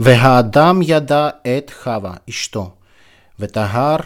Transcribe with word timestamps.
והאדם 0.00 0.80
ידע 0.82 1.28
את 1.46 1.72
חווה, 1.82 2.14
אשתו, 2.30 2.74
וטהר 3.38 3.96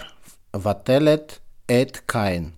ותלת 0.62 1.38
את 1.66 1.98
קין. 2.06 2.50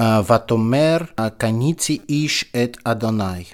ותאמר, 0.00 0.96
קניתי 1.38 1.98
איש 2.08 2.44
את 2.64 2.76
אדוני. 2.84 3.44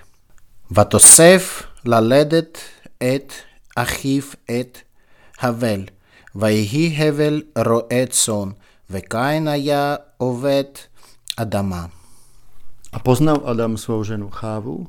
ותוסף 0.72 1.62
ללדת 1.84 2.58
את 2.98 3.32
אחיו 3.76 4.22
את 4.50 4.78
הבל. 5.40 5.84
ויהי 6.34 7.08
הבל 7.08 7.42
רועה 7.66 8.06
צאן, 8.10 8.50
וקין 8.90 9.48
היה 9.48 9.96
עובד 10.16 10.64
אדמה. 11.36 11.86
A 12.92 12.98
poznal 12.98 13.46
Adam 13.46 13.76
svoju 13.78 14.04
ženu 14.04 14.30
Chávu, 14.30 14.86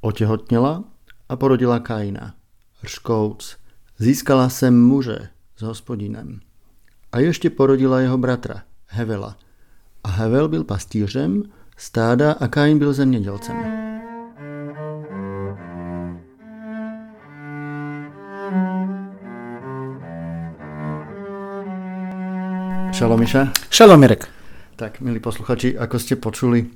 otehotnila 0.00 0.80
a 1.28 1.36
porodila 1.36 1.76
Kaina, 1.84 2.32
rškovc. 2.83 3.57
Získala 3.97 4.49
sem 4.49 4.75
muže 4.75 5.31
s 5.55 5.61
hospodinem. 5.63 6.43
A 7.13 7.23
ešte 7.23 7.49
porodila 7.49 8.01
jeho 8.03 8.17
bratra, 8.17 8.67
Hevela. 8.91 9.37
A 10.03 10.09
Hevel 10.09 10.47
byl 10.47 10.63
pastýřem 10.63 11.43
stáda 11.77 12.31
a 12.31 12.47
Kain 12.47 12.79
byl 12.79 12.93
zemědělcem. 12.93 13.55
Šalom 22.93 23.19
Miša. 23.19 23.51
Šalom 23.69 23.99
Mirek. 23.99 24.29
Tak, 24.75 25.01
milí 25.01 25.19
posluchači, 25.19 25.77
ako 25.77 25.97
ste 25.97 26.17
počuli, 26.17 26.69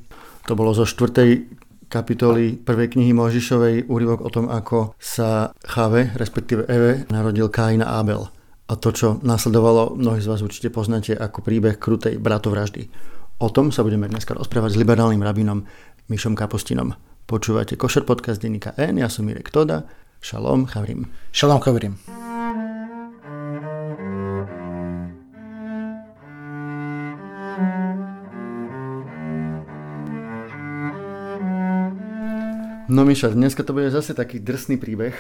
to 0.45 0.53
bolo 0.53 0.73
zo 0.73 0.85
štvrtej 0.85 1.49
kapitoly 1.87 2.59
prvej 2.59 2.93
knihy 2.95 3.15
Možišovej 3.15 3.87
úryvok 3.87 4.23
o 4.23 4.29
tom, 4.29 4.51
ako 4.51 4.95
sa 4.99 5.55
Chave, 5.63 6.11
respektíve 6.15 6.67
Eve, 6.67 7.07
narodil 7.11 7.47
Kain 7.47 7.83
a 7.83 7.99
Abel. 7.99 8.27
A 8.67 8.73
to, 8.75 8.91
čo 8.91 9.23
nasledovalo, 9.23 9.95
mnohí 9.95 10.19
z 10.19 10.27
vás 10.27 10.43
určite 10.43 10.67
poznáte 10.67 11.15
ako 11.15 11.39
príbeh 11.39 11.79
krutej 11.79 12.19
bratovraždy. 12.19 12.91
O 13.39 13.47
tom 13.47 13.71
sa 13.71 13.87
budeme 13.87 14.11
dneska 14.11 14.35
rozprávať 14.35 14.75
s 14.75 14.79
liberálnym 14.79 15.23
rabinom 15.23 15.63
Mišom 16.11 16.35
Kapustinom. 16.35 16.91
Počúvate 17.27 17.79
Košer 17.79 18.03
podcast 18.03 18.43
denníka 18.43 18.75
N, 18.75 18.99
ja 18.99 19.07
som 19.07 19.23
Mirek 19.23 19.51
Toda. 19.51 19.87
Šalom, 20.19 20.67
Chavrim. 20.67 21.07
Šalom, 21.31 21.63
Chavrim. 21.63 21.95
No 32.87 33.03
Miša, 33.03 33.35
dneska 33.35 33.67
to 33.67 33.75
bude 33.75 33.91
zase 33.91 34.15
taký 34.15 34.39
drsný 34.39 34.79
príbeh 34.79 35.11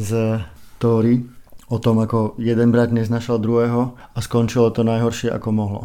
z 0.00 0.40
Tóry 0.80 1.28
o 1.68 1.76
tom, 1.76 2.00
ako 2.00 2.40
jeden 2.40 2.72
brat 2.72 2.88
neznašal 2.88 3.36
druhého 3.36 4.00
a 4.00 4.18
skončilo 4.24 4.72
to 4.72 4.80
najhoršie, 4.80 5.28
ako 5.28 5.48
mohlo. 5.52 5.82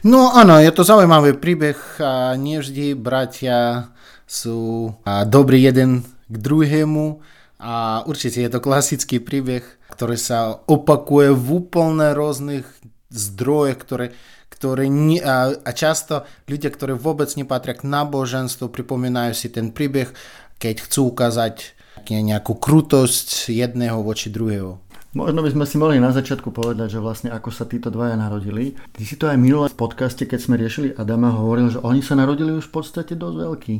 No 0.00 0.32
áno, 0.32 0.56
je 0.56 0.72
to 0.72 0.80
zaujímavý 0.80 1.36
príbeh 1.36 1.76
a 2.00 2.32
nevždy 2.40 2.96
bratia 2.96 3.92
sú 4.24 4.96
dobrí 5.28 5.60
jeden 5.60 6.08
k 6.32 6.34
druhému 6.40 7.20
a 7.60 8.00
určite 8.08 8.40
je 8.40 8.48
to 8.48 8.64
klasický 8.64 9.20
príbeh, 9.20 9.60
ktorý 9.92 10.16
sa 10.16 10.56
opakuje 10.72 11.36
v 11.36 11.46
úplne 11.52 12.16
rôznych 12.16 12.64
zdroje, 13.12 13.76
ktoré 13.76 14.06
ktoré 14.62 14.86
nie, 14.86 15.18
a, 15.18 15.50
a 15.58 15.70
často 15.74 16.22
ľudia, 16.46 16.70
ktorí 16.70 16.94
vôbec 16.94 17.26
nepatria 17.34 17.74
k 17.74 17.82
náboženstvu, 17.82 18.70
pripomínajú 18.70 19.34
si 19.34 19.50
ten 19.50 19.74
príbeh, 19.74 20.14
keď 20.62 20.86
chcú 20.86 21.10
ukázať 21.10 21.74
nejakú 22.06 22.62
krutosť 22.62 23.50
jedného 23.50 24.06
voči 24.06 24.30
druhého. 24.30 24.78
Možno 25.12 25.44
by 25.44 25.52
sme 25.52 25.68
si 25.68 25.76
mohli 25.76 26.00
na 26.00 26.08
začiatku 26.08 26.48
povedať, 26.56 26.96
že 26.96 27.04
vlastne 27.04 27.28
ako 27.28 27.52
sa 27.52 27.68
títo 27.68 27.92
dvaja 27.92 28.16
narodili. 28.16 28.72
Ty 28.96 29.02
si 29.04 29.20
to 29.20 29.28
aj 29.28 29.36
minule 29.36 29.68
v 29.68 29.76
podcaste, 29.76 30.24
keď 30.24 30.40
sme 30.40 30.56
riešili 30.56 30.96
Adama, 30.96 31.36
hovoril, 31.36 31.68
že 31.68 31.84
oni 31.84 32.00
sa 32.00 32.16
narodili 32.16 32.56
už 32.56 32.72
v 32.72 32.80
podstate 32.80 33.12
dosť 33.12 33.36
veľký. 33.36 33.74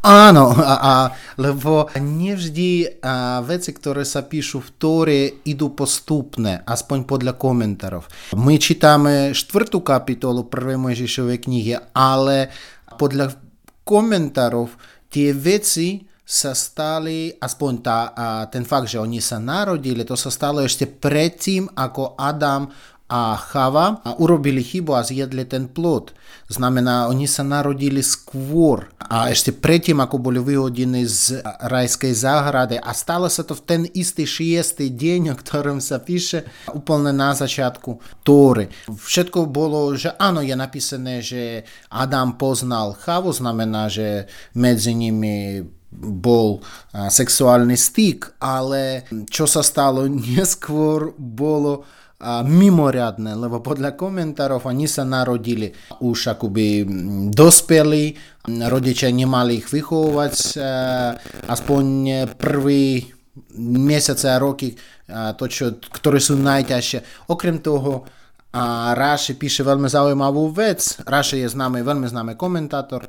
Áno, 0.00 0.48
a, 0.56 0.74
a, 0.80 0.94
lebo 1.36 1.92
nevždy 1.92 3.04
a, 3.04 3.44
veci, 3.44 3.76
ktoré 3.76 4.08
sa 4.08 4.24
píšu 4.24 4.64
v 4.64 4.70
Tóre, 4.80 5.20
idú 5.44 5.76
postupne, 5.76 6.64
aspoň 6.64 7.04
podľa 7.04 7.36
komentárov. 7.36 8.08
My 8.40 8.56
čítame 8.56 9.36
štvrtú 9.36 9.84
kapitolu 9.84 10.48
prvej 10.48 10.80
Mojžišovej 10.80 11.38
knihy, 11.44 11.72
ale 11.92 12.48
podľa 12.96 13.36
komentárov 13.84 14.72
tie 15.12 15.36
veci 15.36 16.07
sa 16.28 16.52
stali, 16.52 17.32
aspoň 17.40 17.72
tá, 17.80 18.00
ten 18.52 18.60
fakt, 18.68 18.92
že 18.92 19.00
oni 19.00 19.16
sa 19.16 19.40
narodili, 19.40 20.04
to 20.04 20.12
sa 20.12 20.28
stalo 20.28 20.60
ešte 20.60 20.84
predtým, 20.84 21.72
ako 21.72 22.20
Adam 22.20 22.68
a 23.08 23.40
Chava 23.40 24.04
urobili 24.20 24.60
chybu 24.60 24.92
a 24.92 25.00
zjedli 25.00 25.48
ten 25.48 25.64
plod. 25.64 26.12
Znamená, 26.52 27.08
oni 27.08 27.24
sa 27.24 27.40
narodili 27.40 28.04
skôr 28.04 28.92
a 29.00 29.32
ešte 29.32 29.52
predtým, 29.52 29.96
ako 30.00 30.20
boli 30.20 30.36
vyhodení 30.40 31.08
z 31.08 31.40
rajskej 31.44 32.12
záhrady 32.12 32.76
a 32.76 32.92
stalo 32.92 33.32
sa 33.32 33.44
to 33.48 33.56
v 33.56 33.64
ten 33.64 33.82
istý 33.96 34.28
šiestý 34.28 34.92
deň, 34.92 35.32
o 35.32 35.36
ktorom 35.40 35.80
sa 35.80 36.04
píše 36.04 36.44
úplne 36.76 37.16
na 37.16 37.32
začiatku 37.32 38.20
Tóry. 38.28 38.68
Všetko 38.92 39.48
bolo, 39.48 39.96
že 39.96 40.12
áno, 40.20 40.44
je 40.44 40.52
napísané, 40.52 41.24
že 41.24 41.64
Adam 41.88 42.36
poznal 42.36 42.92
Chavu, 42.92 43.32
znamená, 43.32 43.88
že 43.88 44.28
medzi 44.52 44.92
nimi 44.92 45.64
bol 45.98 46.60
sexuálny 46.92 47.76
styk, 47.76 48.36
ale 48.36 49.08
čo 49.32 49.48
sa 49.48 49.64
stalo 49.64 50.04
neskôr 50.36 51.16
bolo 51.16 51.88
mimoriadne, 52.26 53.38
lebo 53.38 53.62
podľa 53.62 53.94
komentárov 53.94 54.66
oni 54.66 54.90
sa 54.90 55.06
narodili 55.06 55.70
už 56.02 56.34
akoby 56.34 56.82
dospeli, 57.30 58.18
rodičia 58.66 59.14
nemali 59.14 59.62
ich 59.62 59.70
vychovávať 59.70 60.58
aspoň 61.46 61.84
prvý 62.34 63.06
mesiace 63.62 64.34
a 64.34 64.42
roky, 64.42 64.74
to, 65.38 65.44
čo, 65.46 65.78
ktoré 65.78 66.18
sú 66.18 66.34
najťažšie. 66.42 67.30
Okrem 67.30 67.62
toho, 67.62 68.02
a 68.48 68.96
Raši 68.96 69.36
píše 69.36 69.60
veľmi 69.60 69.86
zaujímavú 69.86 70.50
vec. 70.50 70.98
Raši 71.04 71.44
je 71.44 71.52
známy, 71.52 71.84
veľmi 71.84 72.08
známy 72.08 72.32
komentátor. 72.34 73.04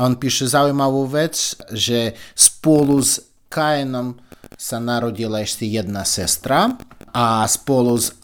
On 0.00 0.16
píše 0.16 0.48
zaujímavú 0.48 1.04
vec, 1.06 1.36
že 1.70 2.16
spolu 2.32 2.98
s 2.98 3.20
Kainom 3.52 4.16
sa 4.56 4.80
narodila 4.80 5.44
ešte 5.44 5.68
jedna 5.68 6.02
sestra 6.08 6.74
a 7.10 7.44
spolu 7.46 7.98
s 7.98 8.14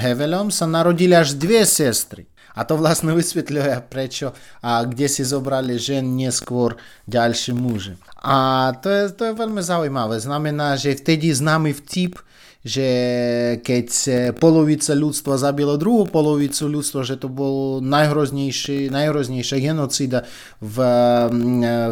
Hevelom 0.00 0.52
sa 0.52 0.68
narodili 0.68 1.16
až 1.16 1.36
dve 1.36 1.64
sestry. 1.64 2.28
A 2.54 2.62
to 2.62 2.78
vlastne 2.78 3.10
vysvetľuje, 3.18 3.90
prečo 3.90 4.32
a 4.62 4.84
kde 4.86 5.06
si 5.10 5.22
zobrali 5.26 5.76
žen 5.80 6.14
neskôr 6.14 6.78
ďalší 7.10 7.52
muži. 7.52 7.98
A 8.24 8.70
to 8.80 8.88
je, 8.88 9.02
to 9.12 9.22
je 9.28 9.34
veľmi 9.36 9.60
zaujímavé. 9.60 10.16
Znamená, 10.16 10.80
že 10.80 10.96
vtedy 10.96 11.28
známy 11.34 11.76
vtip, 11.76 12.16
že 12.64 12.88
keď 13.60 13.86
polovica 14.40 14.96
ľudstva 14.96 15.36
zabila 15.36 15.76
druhú 15.76 16.08
polovicu 16.08 16.64
ľudstva, 16.64 17.04
že 17.04 17.20
to 17.20 17.28
bol 17.28 17.84
najhroznejšia 17.84 19.60
genocída 19.60 20.24
v, 20.64 20.76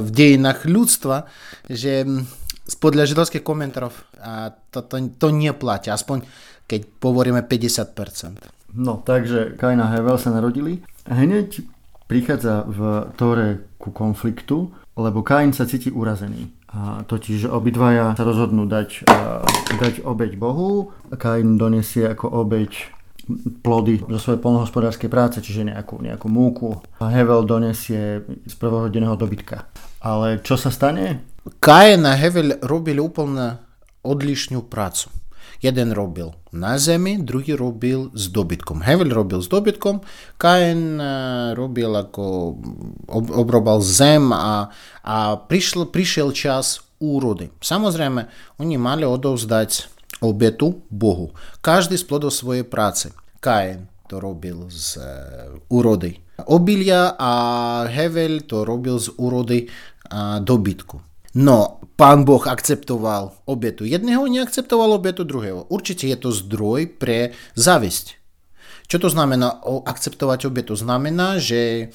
v 0.01 0.09
dejinách 0.09 0.65
ľudstva, 0.65 1.29
že 1.69 2.09
podľa 2.78 3.09
židovských 3.09 3.44
komentárov 3.44 3.93
to, 4.71 4.81
to, 4.87 4.97
to 5.19 5.28
neplatí, 5.33 5.88
aspoň 5.91 6.25
keď 6.66 6.81
povoríme 7.00 7.44
50%. 7.44 8.72
No, 8.72 9.05
takže 9.05 9.60
Kain 9.60 9.81
a 9.84 9.93
Hevel 9.93 10.16
sa 10.16 10.33
narodili. 10.33 10.81
Hneď 11.05 11.60
prichádza 12.09 12.65
v 12.65 13.12
Tore 13.21 13.77
ku 13.77 13.93
konfliktu, 13.93 14.72
lebo 14.97 15.21
Kain 15.21 15.53
sa 15.53 15.69
cíti 15.69 15.93
urazený. 15.93 16.49
A 16.72 17.05
totiž, 17.05 17.53
obidvaja 17.53 18.16
sa 18.16 18.25
rozhodnú 18.25 18.65
dať, 18.65 19.04
a, 19.04 19.44
dať 19.77 20.09
obeď 20.09 20.41
Bohu. 20.41 20.89
Kain 21.21 21.60
donesie 21.60 22.09
ako 22.09 22.33
obeď 22.33 22.72
plody 23.60 24.01
zo 24.09 24.19
svojej 24.19 24.41
polnohospodárskej 24.41 25.13
práce, 25.13 25.45
čiže 25.45 25.69
nejakú, 25.69 26.01
nejakú 26.01 26.33
múku. 26.33 26.80
A 27.04 27.13
Hevel 27.13 27.45
donesie 27.45 28.24
z 28.24 28.54
prvorodeného 28.57 29.15
dobytka. 29.21 29.69
Ale 30.03 30.43
čo 30.43 30.59
sa 30.59 30.75
stane? 30.75 31.22
Kain 31.63 32.03
a 32.03 32.19
Hevel 32.19 32.59
robili 32.66 32.99
úplne 32.99 33.63
odlišnú 34.03 34.66
prácu. 34.66 35.15
Jeden 35.63 35.95
robil 35.95 36.34
na 36.51 36.75
zemi, 36.75 37.22
druhý 37.22 37.54
robil 37.54 38.10
s 38.19 38.27
dobytkom. 38.27 38.83
Hevel 38.83 39.15
robil 39.15 39.39
s 39.39 39.47
dobytkom, 39.47 40.03
Kain 40.34 40.99
robil 41.54 41.95
ako 41.95 42.59
obrobal 43.31 43.78
zem 43.78 44.34
a, 44.34 44.75
a 45.07 45.16
prišiel, 45.39 45.87
prišiel 45.87 46.34
čas 46.34 46.83
úrody. 46.98 47.55
Samozrejme, 47.63 48.27
oni 48.59 48.75
mali 48.75 49.07
odovzdať 49.07 49.87
obetu 50.19 50.83
Bohu. 50.91 51.31
Každý 51.63 51.95
z 51.95 52.07
plodov 52.10 52.34
svojej 52.34 52.66
práce. 52.66 53.15
Kain 53.39 53.87
to 54.10 54.19
robil 54.19 54.66
z 54.66 54.98
úrody 55.71 56.19
obilia 56.47 57.15
a 57.18 57.33
Hevel 57.86 58.47
to 58.47 58.65
robil 58.66 58.98
z 58.98 59.12
úrody 59.18 59.71
dobytku. 60.42 61.00
No, 61.33 61.80
pán 61.97 62.28
Boh 62.28 62.44
akceptoval 62.44 63.48
obetu 63.48 63.89
jedného, 63.89 64.28
neakceptoval 64.28 65.00
obetu 65.00 65.24
druhého. 65.24 65.65
Určite 65.72 66.04
je 66.04 66.16
to 66.21 66.28
zdroj 66.28 66.92
pre 67.00 67.33
závisť. 67.56 68.21
Čo 68.84 69.09
to 69.09 69.09
znamená 69.09 69.65
akceptovať 69.65 70.53
obetu? 70.53 70.77
Znamená, 70.77 71.41
že 71.41 71.89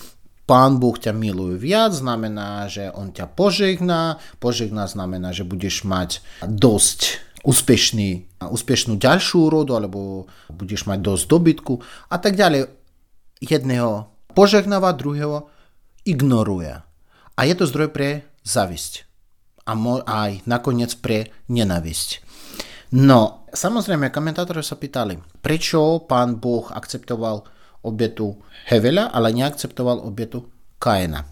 Pán 0.47 0.79
Boh 0.79 0.95
ťa 0.95 1.11
miluje 1.11 1.59
viac, 1.59 1.91
znamená, 1.91 2.71
že 2.71 2.87
On 2.95 3.11
ťa 3.11 3.27
požehná. 3.35 4.17
Požehná 4.39 4.87
znamená, 4.87 5.35
že 5.35 5.43
budeš 5.43 5.83
mať 5.83 6.23
dosť 6.39 7.19
úspešný, 7.43 8.41
úspešnú 8.41 8.95
ďalšiu 8.95 9.51
úrodu, 9.51 9.75
alebo 9.75 10.31
budeš 10.47 10.87
mať 10.87 11.03
dosť 11.03 11.23
dobytku 11.27 11.73
a 12.09 12.15
tak 12.17 12.39
ďalej. 12.39 12.71
Jedného 13.43 14.07
požehnáva, 14.37 14.93
druhého 14.93 15.49
ignoruje. 16.05 16.77
A 17.33 17.39
je 17.41 17.53
to 17.57 17.65
zdroj 17.65 17.89
pre 17.89 18.29
zavisť. 18.45 19.09
A 19.65 19.73
aj 20.05 20.45
nakoniec 20.45 20.93
pre 21.01 21.33
nenavisť. 21.49 22.21
No, 22.93 23.49
samozrejme, 23.49 24.13
komentátori 24.13 24.61
sa 24.61 24.77
pýtali, 24.77 25.41
prečo 25.41 26.05
pán 26.05 26.37
Boh 26.37 26.69
akceptoval 26.69 27.43
obetu 27.83 28.37
Hevela, 28.69 29.09
ale 29.11 29.35
neakceptoval 29.35 30.05
obetu 30.05 30.47
Kaina. 30.79 31.25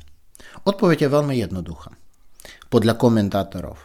Odpoveď 0.66 1.07
je 1.07 1.13
veľmi 1.13 1.36
jednoduchá. 1.38 1.94
Podľa 2.68 2.98
komentátorov, 2.98 3.78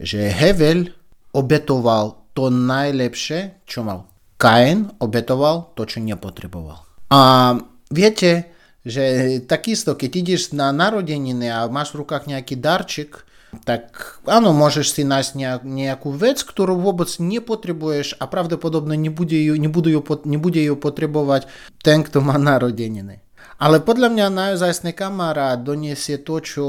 že 0.00 0.32
Hevel 0.32 0.90
obetoval 1.36 2.32
to 2.34 2.50
najlepšie, 2.50 3.62
čo 3.68 3.86
mal. 3.86 4.10
Kain 4.34 4.90
obetoval 4.98 5.76
to, 5.78 5.86
čo 5.86 6.02
nepotreboval. 6.02 6.82
A 7.14 7.54
viete, 7.94 8.53
že 8.84 9.04
takisto, 9.48 9.96
keď 9.96 10.10
ideš 10.20 10.42
na 10.52 10.68
narodeniny 10.70 11.48
a 11.48 11.66
máš 11.72 11.96
v 11.96 12.04
rukách 12.04 12.28
nejaký 12.28 12.60
darček, 12.60 13.24
tak 13.64 14.18
áno, 14.26 14.50
môžeš 14.50 14.98
si 14.98 15.02
nájsť 15.06 15.62
nejakú 15.62 16.10
vec, 16.12 16.42
ktorú 16.42 16.76
vôbec 16.76 17.08
nepotrebuješ 17.22 18.18
a 18.18 18.26
pravdepodobne 18.26 18.98
nebude 18.98 19.38
ju, 19.38 19.54
nebude 19.56 19.94
ju, 19.94 20.02
nebude 20.26 20.60
ju 20.60 20.74
potrebovať 20.74 21.46
ten, 21.80 22.02
kto 22.02 22.20
má 22.20 22.34
narodeniny. 22.36 23.22
Ale 23.54 23.78
podľa 23.78 24.10
mňa 24.10 24.26
naozajstný 24.34 24.92
kamarát 24.98 25.62
doniesie 25.62 26.18
to, 26.18 26.42
čo 26.42 26.64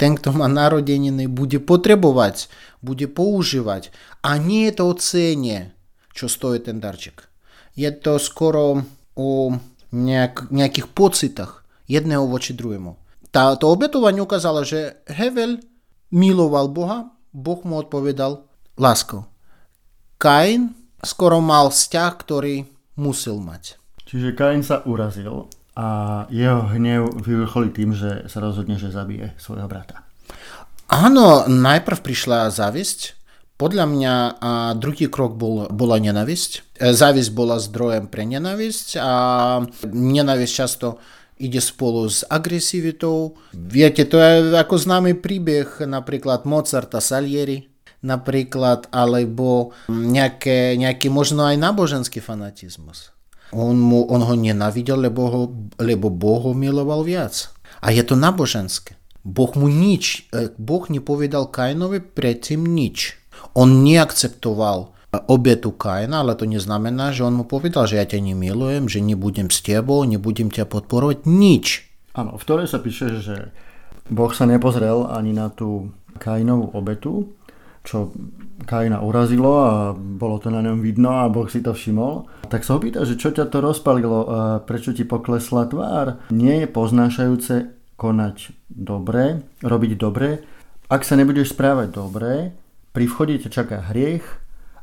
ten, 0.00 0.16
kto 0.16 0.32
má 0.32 0.48
narodeniny, 0.48 1.28
bude 1.28 1.60
potrebovať, 1.60 2.48
bude 2.80 3.04
používať. 3.12 3.92
A 4.24 4.40
nie 4.40 4.72
je 4.72 4.74
to 4.80 4.84
o 4.88 4.94
cene, 4.96 5.76
čo 6.16 6.32
stojí 6.32 6.64
ten 6.64 6.80
darček. 6.80 7.28
Je 7.76 7.92
to 7.92 8.16
skoro 8.16 8.88
o 9.14 9.28
nejak, 9.92 10.48
nejakých 10.48 10.88
pocitách 10.90 11.59
jedného 11.90 12.30
voči 12.30 12.54
druhému. 12.54 12.94
Tá, 13.34 13.58
to 13.58 13.66
obetovanie 13.66 14.22
ukázalo, 14.22 14.62
že 14.62 15.02
Hevel 15.10 15.58
miloval 16.14 16.70
Boha, 16.70 17.10
Boh 17.34 17.58
mu 17.66 17.82
odpovedal 17.82 18.46
láskou. 18.78 19.26
Kain 20.18 20.74
skoro 21.02 21.42
mal 21.42 21.74
vzťah, 21.74 22.12
ktorý 22.14 22.66
musel 22.98 23.42
mať. 23.42 23.78
Čiže 24.06 24.34
Kain 24.38 24.62
sa 24.62 24.82
urazil 24.86 25.50
a 25.78 26.26
jeho 26.30 26.66
hnev 26.74 27.22
vyvrcholí 27.22 27.70
tým, 27.70 27.94
že 27.94 28.26
sa 28.26 28.42
rozhodne, 28.42 28.74
že 28.74 28.90
zabije 28.90 29.38
svojho 29.38 29.70
brata. 29.70 30.02
Áno, 30.90 31.46
najprv 31.46 32.02
prišla 32.02 32.50
závisť, 32.50 33.20
podľa 33.60 33.84
mňa 33.86 34.14
a 34.40 34.52
druhý 34.72 35.12
krok 35.12 35.36
bol, 35.36 35.68
bola 35.68 36.00
nenavisť. 36.00 36.80
E, 36.80 36.90
závisť 36.96 37.30
bola 37.36 37.60
zdrojem 37.60 38.08
pre 38.08 38.24
nenavisť 38.24 38.96
a 38.96 39.12
nenavisť 39.84 40.52
často 40.52 40.96
ide 41.40 41.58
spolu 41.64 42.04
s 42.06 42.20
agresivitou. 42.28 43.40
Viete, 43.56 44.04
to 44.04 44.20
je 44.20 44.52
ako 44.52 44.76
známy 44.76 45.16
príbeh 45.16 45.80
napríklad 45.88 46.44
Mozarta 46.44 47.00
Salieri, 47.00 47.72
napríklad, 48.04 48.92
alebo 48.92 49.72
nejaké, 49.88 50.76
nejaký 50.76 51.08
možno 51.08 51.48
aj 51.48 51.56
náboženský 51.56 52.20
fanatizmus. 52.20 53.16
On, 53.50 53.74
mu, 53.74 54.06
on 54.06 54.22
ho 54.22 54.34
nenávidel, 54.38 55.10
lebo, 55.10 55.22
ho, 55.26 55.42
lebo 55.80 56.06
Boh 56.06 56.38
ho 56.38 56.52
miloval 56.54 57.02
viac. 57.02 57.50
A 57.82 57.90
je 57.90 58.04
to 58.04 58.14
náboženské. 58.14 58.94
Boh 59.20 59.52
mu 59.52 59.68
nič, 59.68 60.30
Boh 60.56 60.84
nepovedal 60.88 61.52
Kainovi 61.52 62.00
predtým 62.00 62.62
nič. 62.64 63.20
On 63.52 63.84
neakceptoval 63.84 64.96
obetu 65.10 65.74
Kaina, 65.74 66.22
ale 66.22 66.38
to 66.38 66.46
neznamená, 66.46 67.10
že 67.10 67.26
on 67.26 67.34
mu 67.34 67.44
povedal, 67.44 67.90
že 67.90 67.98
ja 67.98 68.06
ťa 68.06 68.22
nemilujem, 68.22 68.86
že 68.86 69.02
nebudem 69.02 69.50
s 69.50 69.58
tebou, 69.58 70.06
nebudem 70.06 70.54
ťa 70.54 70.70
podporovať, 70.70 71.26
nič. 71.26 71.90
Áno, 72.14 72.38
v 72.38 72.44
ktorej 72.46 72.70
sa 72.70 72.78
píše, 72.78 73.18
že 73.18 73.50
Boh 74.06 74.30
sa 74.30 74.46
nepozrel 74.46 75.10
ani 75.10 75.34
na 75.34 75.50
tú 75.50 75.90
Kainovú 76.18 76.70
obetu, 76.74 77.34
čo 77.80 78.12
Kaina 78.68 79.00
urazilo 79.00 79.52
a 79.64 79.96
bolo 79.96 80.36
to 80.36 80.52
na 80.52 80.60
ňom 80.60 80.84
vidno 80.84 81.24
a 81.24 81.32
Boh 81.32 81.48
si 81.48 81.64
to 81.64 81.72
všimol. 81.72 82.28
Tak 82.46 82.62
sa 82.62 82.76
ho 82.76 82.82
pýta, 82.82 83.02
že 83.08 83.16
čo 83.16 83.32
ťa 83.32 83.48
to 83.48 83.58
rozpalilo, 83.64 84.18
prečo 84.68 84.92
ti 84.92 85.02
poklesla 85.02 85.64
tvár? 85.66 86.20
Nie 86.30 86.62
je 86.62 86.68
poznášajúce 86.68 87.54
konať 87.96 88.52
dobre, 88.68 89.42
robiť 89.64 89.92
dobre. 89.96 90.44
Ak 90.90 91.06
sa 91.06 91.16
nebudeš 91.16 91.54
správať 91.56 91.88
dobre, 91.94 92.52
pri 92.90 93.04
vchode 93.06 93.38
ťa 93.42 93.50
čaká 93.54 93.78
hriech, 93.94 94.26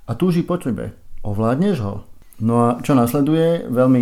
a 0.07 0.11
túži 0.15 0.41
po 0.47 0.55
tebe. 0.55 0.95
Ovládneš 1.21 1.77
ho? 1.83 2.07
No 2.39 2.53
a 2.63 2.67
čo 2.79 2.95
nasleduje? 2.95 3.67
Veľmi 3.67 4.01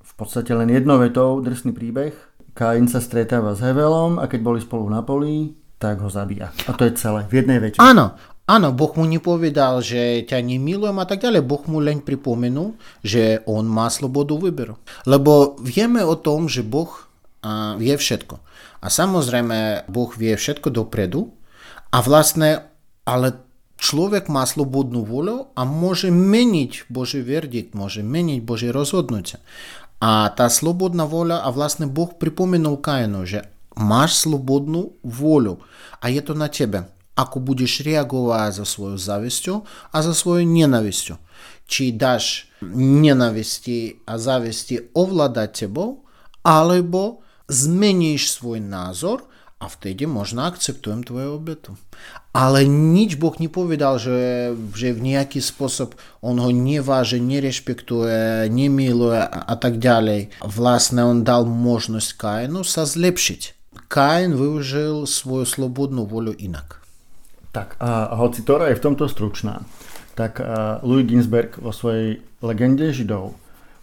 v 0.00 0.12
podstate 0.16 0.56
len 0.56 0.72
jednou 0.72 0.96
drsný 1.44 1.76
príbeh. 1.76 2.16
Kain 2.56 2.88
sa 2.88 3.04
stretáva 3.04 3.52
s 3.52 3.60
Hevelom 3.60 4.16
a 4.16 4.24
keď 4.24 4.40
boli 4.40 4.64
spolu 4.64 4.88
na 4.88 5.04
poli, 5.04 5.52
tak 5.76 6.00
ho 6.00 6.08
zabíja. 6.08 6.56
A 6.64 6.72
to 6.72 6.88
je 6.88 6.96
celé, 6.96 7.28
v 7.28 7.44
jednej 7.44 7.60
vete. 7.60 7.76
Áno, 7.76 8.16
áno, 8.48 8.72
Boh 8.72 8.96
mu 8.96 9.04
nepovedal, 9.04 9.84
že 9.84 10.24
ťa 10.24 10.40
nemilujem 10.40 10.96
a 10.96 11.04
tak 11.04 11.20
ďalej. 11.20 11.44
Boh 11.44 11.60
mu 11.68 11.84
len 11.84 12.00
pripomenul, 12.00 12.72
že 13.04 13.44
on 13.44 13.68
má 13.68 13.92
slobodu 13.92 14.40
výberu. 14.40 14.80
Lebo 15.04 15.60
vieme 15.60 16.00
o 16.00 16.16
tom, 16.16 16.48
že 16.48 16.64
Boh 16.64 16.88
vie 17.76 17.92
všetko. 17.92 18.40
A 18.80 18.86
samozrejme, 18.88 19.84
Boh 19.92 20.08
vie 20.16 20.32
všetko 20.32 20.72
dopredu 20.72 21.36
a 21.92 22.00
vlastne, 22.00 22.72
ale 23.04 23.45
Človek 23.76 24.32
má 24.32 24.48
slobodnú 24.48 25.04
voľu 25.04 25.52
a 25.52 25.68
môže 25.68 26.08
meniť 26.08 26.88
Boží 26.88 27.20
verdikt, 27.20 27.76
môže 27.76 28.00
meniť 28.00 28.40
Božie 28.40 28.72
rozhodnutie. 28.72 29.36
A 30.00 30.32
tá 30.32 30.48
slobodná 30.48 31.04
voľa, 31.04 31.44
a 31.44 31.48
vlastne 31.52 31.88
Boh 31.88 32.12
pripomenul 32.12 32.80
Kainu, 32.80 33.28
že 33.28 33.48
máš 33.76 34.24
slobodnú 34.24 34.96
voľu 35.04 35.60
a 36.00 36.08
je 36.08 36.20
to 36.24 36.32
na 36.32 36.48
tebe. 36.48 36.88
Ako 37.16 37.40
budeš 37.40 37.80
reagovať 37.80 38.60
za 38.60 38.64
svojou 38.68 39.00
závisťou 39.00 39.56
a 39.92 39.96
za 40.04 40.12
svojou 40.12 40.44
nenavisťou. 40.44 41.16
Či 41.64 41.96
dáš 41.96 42.52
nenavisti 42.76 44.04
a 44.04 44.20
závisti 44.20 44.92
ovládať 44.92 45.64
tebou, 45.64 46.04
alebo 46.44 47.24
zmeníš 47.48 48.36
svoj 48.36 48.60
názor 48.60 49.24
a 49.56 49.72
vtedy 49.72 50.04
možno 50.04 50.44
akceptujem 50.44 51.00
tvoju 51.00 51.40
obetu. 51.40 51.80
Ale 52.36 52.68
nič 52.68 53.16
Boh 53.16 53.32
nepovedal, 53.40 53.96
že, 53.96 54.52
že 54.76 54.92
v 54.92 55.00
nejaký 55.16 55.40
spôsob 55.40 55.96
on 56.20 56.36
ho 56.36 56.52
neváže, 56.52 57.16
nerešpektuje, 57.16 58.52
nemiluje 58.52 59.16
a 59.24 59.54
tak 59.56 59.80
ďalej. 59.80 60.44
Vlastne 60.44 61.08
on 61.08 61.24
dal 61.24 61.48
možnosť 61.48 62.08
Kainu 62.20 62.60
sa 62.68 62.84
zlepšiť. 62.84 63.56
Kain 63.88 64.36
využil 64.36 65.08
svoju 65.08 65.48
slobodnú 65.48 66.04
voľu 66.04 66.36
inak. 66.36 66.84
Tak 67.56 67.80
a 67.80 68.12
hoci 68.20 68.44
Tora 68.44 68.68
je 68.68 68.76
v 68.76 68.84
tomto 68.84 69.08
stručná, 69.08 69.64
tak 70.12 70.36
Louis 70.84 71.08
Ginsberg 71.08 71.56
vo 71.56 71.72
svojej 71.72 72.20
legende 72.44 72.92
Židov 72.92 73.32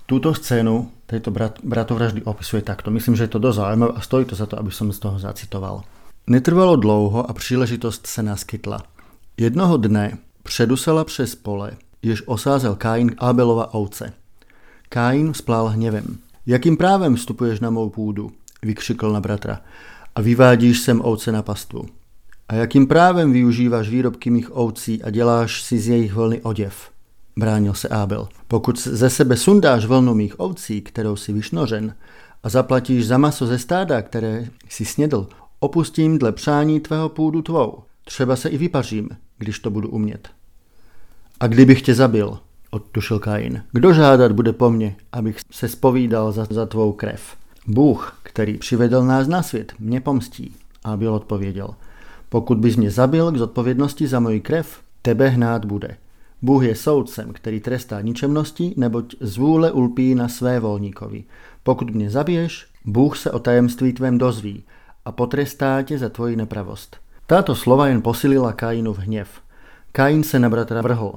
túto 0.06 0.38
scénu 0.38 0.94
tejto 1.14 1.32
brat, 1.32 1.62
bratovraždy 1.64 2.26
opisuje 2.26 2.66
takto. 2.66 2.92
Myslím, 2.92 3.16
že 3.16 3.30
je 3.30 3.38
to 3.38 3.40
dosť 3.40 3.58
zaujímavé 3.58 3.94
a 3.94 4.02
stojí 4.02 4.26
to 4.26 4.36
za 4.36 4.50
to, 4.50 4.58
aby 4.58 4.72
som 4.74 4.90
z 4.90 5.00
toho 5.00 5.22
zacitoval. 5.22 5.86
Netrvalo 6.28 6.76
dlouho 6.76 7.30
a 7.30 7.34
příležitost 7.34 8.08
se 8.08 8.24
naskytla. 8.24 8.82
Jednoho 9.38 9.78
dne 9.78 10.18
předusela 10.44 11.04
přes 11.04 11.36
pole, 11.36 11.72
jež 12.02 12.24
osázel 12.26 12.76
Kain 12.76 13.12
Abelova 13.18 13.74
ovce. 13.74 14.14
Kain 14.90 15.34
splál 15.34 15.68
hněvem. 15.68 16.18
Jakým 16.46 16.78
právem 16.78 17.16
vstupuješ 17.16 17.60
na 17.60 17.70
mou 17.70 17.90
půdu? 17.90 18.32
vykřikl 18.64 19.12
na 19.12 19.22
bratra. 19.22 19.62
A 20.16 20.22
vyvádíš 20.22 20.80
sem 20.80 21.02
ovce 21.02 21.32
na 21.32 21.42
pastvu. 21.42 21.86
A 22.50 22.56
jakým 22.56 22.88
právem 22.88 23.34
využíváš 23.34 23.90
výrobky 23.90 24.30
mých 24.30 24.56
ovcí 24.56 25.04
a 25.04 25.10
děláš 25.10 25.62
si 25.62 25.80
z 25.80 25.88
jejich 25.88 26.14
vlny 26.14 26.42
oděv? 26.42 26.93
Bránil 27.38 27.74
se 27.74 27.88
Abel. 27.88 28.28
Pokud 28.48 28.80
ze 28.80 29.10
sebe 29.10 29.38
sundáš 29.38 29.86
vlnu 29.86 30.14
mých 30.14 30.40
ovcí, 30.40 30.82
kterou 30.82 31.16
si 31.16 31.34
vyšnořen, 31.34 31.96
a 32.44 32.50
zaplatíš 32.50 33.08
za 33.08 33.18
maso 33.18 33.46
ze 33.46 33.60
stáda, 33.60 34.02
které 34.02 34.48
si 34.70 34.86
snědl, 34.86 35.28
Opustím 35.64 36.20
dle 36.20 36.32
přání 36.32 36.80
tvého 36.80 37.10
půdu 37.10 37.42
tvou. 37.42 37.84
Třeba 38.06 38.36
se 38.36 38.50
i 38.50 38.58
vypařím, 38.58 39.10
když 39.38 39.60
to 39.60 39.70
budu 39.70 39.90
umět. 39.90 40.30
A 41.40 41.48
kdybych 41.48 41.82
tě 41.82 41.96
zabil, 41.96 42.40
odtušil 42.72 43.20
Kain, 43.20 43.64
kdo 43.72 43.94
žádat 43.94 44.32
bude 44.32 44.54
po 44.54 44.70
mně, 44.70 44.96
abych 45.12 45.38
se 45.52 45.70
spovídal 45.70 46.32
za, 46.32 46.48
za 46.50 46.66
tvou 46.66 46.92
krev? 46.92 47.36
Bůh, 47.68 48.20
který 48.24 48.58
přivedl 48.58 49.04
nás 49.04 49.28
na 49.28 49.44
svět, 49.44 49.74
mě 49.80 50.02
pomstí. 50.02 50.56
A 50.84 50.98
byl 50.98 51.14
odpověděl, 51.14 51.70
Pokud 52.30 52.58
bys 52.58 52.76
mě 52.76 52.92
zabil 52.92 53.32
k 53.32 53.38
zodpovědnosti 53.38 54.08
za 54.08 54.20
moji 54.20 54.40
krev, 54.40 54.80
tebe 55.02 55.30
hnát 55.30 55.66
bude. 55.66 55.98
Bůh 56.44 56.64
je 56.64 56.76
soudcem, 56.76 57.34
který 57.34 57.60
trestá 57.60 58.02
ničemnosti, 58.02 58.74
neboť 58.78 59.16
z 59.20 59.38
vůle 59.38 59.72
ulpí 59.72 60.16
na 60.16 60.28
své 60.28 60.60
volníkovi. 60.60 61.24
Pokud 61.64 61.90
mě 61.90 62.10
zabiješ, 62.10 62.68
Bůh 62.86 63.18
se 63.18 63.32
o 63.32 63.40
tajemství 63.40 63.94
tvém 63.94 64.18
dozví 64.18 64.64
a 65.06 65.12
potrestá 65.12 65.82
tě 65.82 65.98
za 65.98 66.10
tvoji 66.10 66.36
nepravost. 66.36 66.98
Táto 67.28 67.56
slova 67.56 67.88
jen 67.88 68.02
posilila 68.02 68.54
Kainův 68.54 68.98
hněv. 68.98 69.30
Kain 69.92 70.24
se 70.24 70.40
na 70.40 70.50
bratra 70.50 70.82
vrhl. 70.82 71.14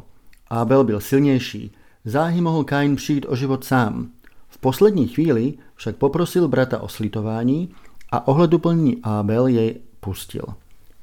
Abel 0.50 0.84
byl 0.84 1.00
silnější. 1.00 1.72
Záhy 2.04 2.40
mohl 2.40 2.64
Kain 2.64 2.96
přijít 2.96 3.26
o 3.28 3.36
život 3.36 3.64
sám. 3.64 4.08
V 4.48 4.58
poslední 4.58 5.08
chvíli 5.08 5.54
však 5.74 5.96
poprosil 5.96 6.48
brata 6.48 6.80
o 6.80 6.88
slitování 6.88 7.68
a 8.12 8.28
ohleduplný 8.28 9.00
Abel 9.02 9.46
jej 9.46 9.80
pustil. 10.00 10.44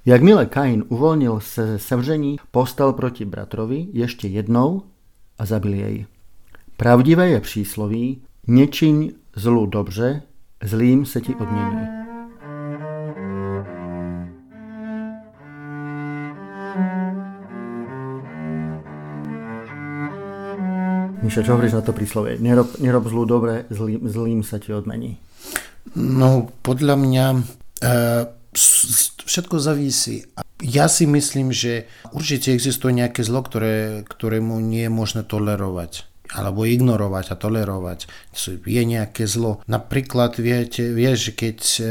Jakmile 0.06 0.46
Kain 0.46 0.84
uvolnil 0.90 1.40
se 1.40 1.80
sevření, 1.80 2.38
postal 2.52 2.94
proti 2.94 3.26
bratrovi 3.26 3.88
ještě 3.94 4.28
jednou 4.28 4.82
a 5.40 5.46
zabil 5.46 5.74
jej. 5.74 6.06
Pravdivé 6.78 7.30
je 7.30 7.40
přísloví, 7.40 8.22
nečiň 8.48 9.12
zlu 9.36 9.66
dobře, 9.66 10.22
zlým 10.64 11.06
se 11.06 11.22
ti 11.22 11.36
odmění. 11.36 11.88
Miša, 21.24 21.48
čo 21.48 21.56
hovoríš 21.56 21.80
na 21.80 21.82
to 21.88 21.96
príslovie? 21.96 22.36
Nerob, 22.44 22.68
nerob 22.84 23.08
zlu 23.08 23.24
dobre, 23.24 23.64
zlým, 23.72 24.04
zlým 24.04 24.44
sa 24.44 24.60
ti 24.60 24.76
odmení. 24.76 25.16
No, 25.96 26.52
podľa 26.60 27.00
mňa 27.00 27.26
e, 27.32 27.40
všetko 29.26 29.60
závisí. 29.60 30.30
Ja 30.64 30.88
si 30.88 31.04
myslím, 31.10 31.52
že 31.52 31.90
určite 32.16 32.56
existuje 32.56 32.96
nejaké 32.96 33.26
zlo, 33.26 33.44
ktoré, 33.44 34.08
ktorému 34.08 34.64
nie 34.64 34.88
je 34.88 34.92
možné 34.94 35.22
tolerovať 35.28 36.10
alebo 36.34 36.66
ignorovať 36.66 37.30
a 37.30 37.38
tolerovať. 37.38 38.10
Je 38.66 38.82
nejaké 38.82 39.30
zlo. 39.30 39.62
Napríklad, 39.70 40.42
viete, 40.42 40.90
vieš, 40.90 41.38
keď 41.38 41.60
e, 41.62 41.84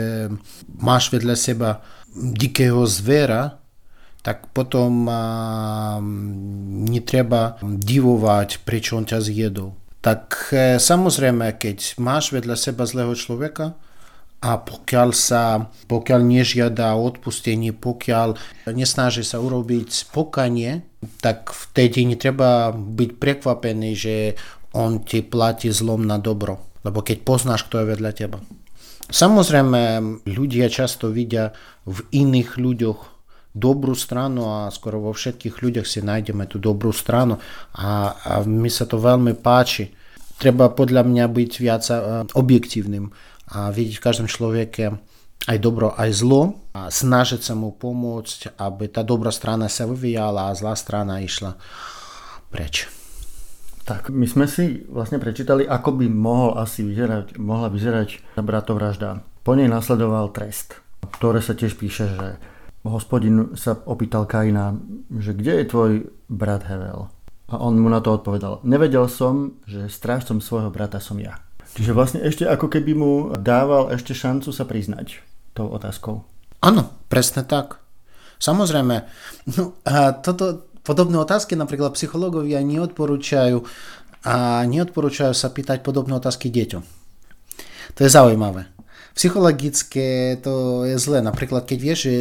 máš 0.83 1.14
vedľa 1.14 1.37
seba 1.38 1.71
dikého 2.11 2.83
zvera, 2.90 3.62
tak 4.23 4.50
potom 4.54 5.11
netreba 6.87 7.59
divovať, 7.62 8.62
prečo 8.62 8.95
on 8.95 9.07
ťa 9.07 9.19
zjedol. 9.19 9.75
Tak 10.02 10.54
e, 10.54 10.78
samozrejme, 10.78 11.59
keď 11.59 11.99
máš 11.99 12.31
vedľa 12.35 12.54
seba 12.59 12.87
zlého 12.87 13.14
človeka, 13.19 13.78
a 14.42 14.58
pokiaľ 14.58 15.08
sa, 15.14 15.70
pokiaľ 15.87 16.20
nežiada 16.26 16.99
odpustenie, 16.99 17.70
pokiaľ 17.70 18.34
nesnaží 18.75 19.22
sa 19.22 19.38
urobiť 19.38 20.11
pokanie, 20.11 20.82
tak 21.22 21.54
vtedy 21.54 22.02
netreba 22.02 22.75
byť 22.75 23.11
prekvapený, 23.22 23.90
že 23.94 24.16
on 24.75 25.06
ti 25.06 25.22
platí 25.22 25.70
zlom 25.70 26.02
na 26.02 26.18
dobro. 26.18 26.58
Lebo 26.82 27.06
keď 27.06 27.22
poznáš, 27.22 27.70
kto 27.70 27.87
je 27.87 27.90
vedľa 27.94 28.11
teba. 28.18 28.42
Samozrejme, 29.12 29.80
ľudia 30.26 30.66
často 30.66 31.14
vidia 31.14 31.54
v 31.87 32.02
iných 32.11 32.58
ľuďoch 32.58 33.00
dobrú 33.52 33.92
stranu 33.92 34.49
a 34.49 34.72
skoro 34.72 35.04
vo 35.04 35.12
všetkých 35.12 35.61
ľuďoch 35.61 35.87
si 35.87 36.00
nájdeme 36.00 36.49
tú 36.49 36.56
dobrú 36.56 36.90
stranu 36.90 37.37
a, 37.76 38.16
a 38.16 38.32
mi 38.49 38.72
sa 38.72 38.88
to 38.88 38.96
veľmi 38.96 39.37
páči. 39.38 39.92
Treba 40.40 40.72
podľa 40.72 41.06
mňa 41.06 41.25
byť 41.28 41.52
viac 41.61 41.84
objektívnym 42.34 43.12
a 43.52 43.68
vidieť 43.68 44.00
v 44.00 44.04
každom 44.04 44.28
človeke 44.32 44.97
aj 45.47 45.59
dobro, 45.59 45.92
aj 45.92 46.11
zlo 46.14 46.56
a 46.73 46.88
snažiť 46.88 47.42
sa 47.42 47.52
mu 47.52 47.75
pomôcť, 47.75 48.56
aby 48.56 48.88
tá 48.88 49.02
dobrá 49.04 49.35
strana 49.35 49.68
sa 49.68 49.85
vyvíjala 49.85 50.49
a 50.49 50.56
zlá 50.56 50.73
strana 50.78 51.21
išla 51.21 51.59
preč. 52.49 52.87
Tak 53.82 54.14
my 54.14 54.26
sme 54.30 54.47
si 54.47 54.87
vlastne 54.87 55.18
prečítali, 55.18 55.66
ako 55.66 55.99
by 55.99 56.06
mohol 56.06 56.54
asi 56.54 56.87
vyzerať, 56.87 57.35
mohla 57.42 57.66
vyzerať 57.66 58.38
bratovražda. 58.38 59.26
Po 59.42 59.59
nej 59.59 59.66
nasledoval 59.66 60.30
trest, 60.30 60.78
ktoré 61.18 61.42
sa 61.42 61.59
tiež 61.59 61.75
píše, 61.75 62.06
že 62.06 62.38
hospodin 62.87 63.59
sa 63.59 63.75
opýtal 63.75 64.30
Kaina, 64.30 64.78
že 65.11 65.35
kde 65.35 65.52
je 65.59 65.64
tvoj 65.66 65.90
brat 66.30 66.62
Hevel? 66.71 67.11
A 67.50 67.59
on 67.59 67.75
mu 67.76 67.90
na 67.90 67.99
to 67.99 68.14
odpovedal, 68.14 68.62
nevedel 68.62 69.11
som, 69.11 69.59
že 69.66 69.90
strážcom 69.90 70.38
svojho 70.38 70.71
brata 70.71 71.02
som 71.02 71.18
ja. 71.18 71.42
Čiže 71.72 71.96
vlastne 71.96 72.20
ešte 72.20 72.44
ako 72.44 72.68
keby 72.68 72.92
mu 72.92 73.12
dával 73.40 73.88
ešte 73.92 74.12
šancu 74.12 74.52
sa 74.52 74.68
priznať 74.68 75.24
tou 75.56 75.72
otázkou. 75.72 76.20
Áno, 76.60 76.92
presne 77.08 77.42
tak. 77.42 77.80
Samozrejme, 78.42 78.96
no, 79.56 79.78
a 79.86 80.12
toto, 80.18 80.68
podobné 80.82 81.16
otázky 81.16 81.54
napríklad 81.54 81.94
psychológovia 81.94 82.60
neodporúčajú 82.60 83.62
a 84.26 84.62
neodporúčajú 84.66 85.34
sa 85.34 85.48
pýtať 85.50 85.82
podobné 85.82 86.14
otázky 86.18 86.50
deťom. 86.50 86.82
To 87.98 88.00
je 88.02 88.10
zaujímavé. 88.10 88.68
Psychologické 89.12 90.40
to 90.40 90.84
je 90.88 90.96
zlé. 90.96 91.20
Napríklad, 91.20 91.68
keď 91.68 91.78
vieš, 91.78 91.98
že, 92.08 92.18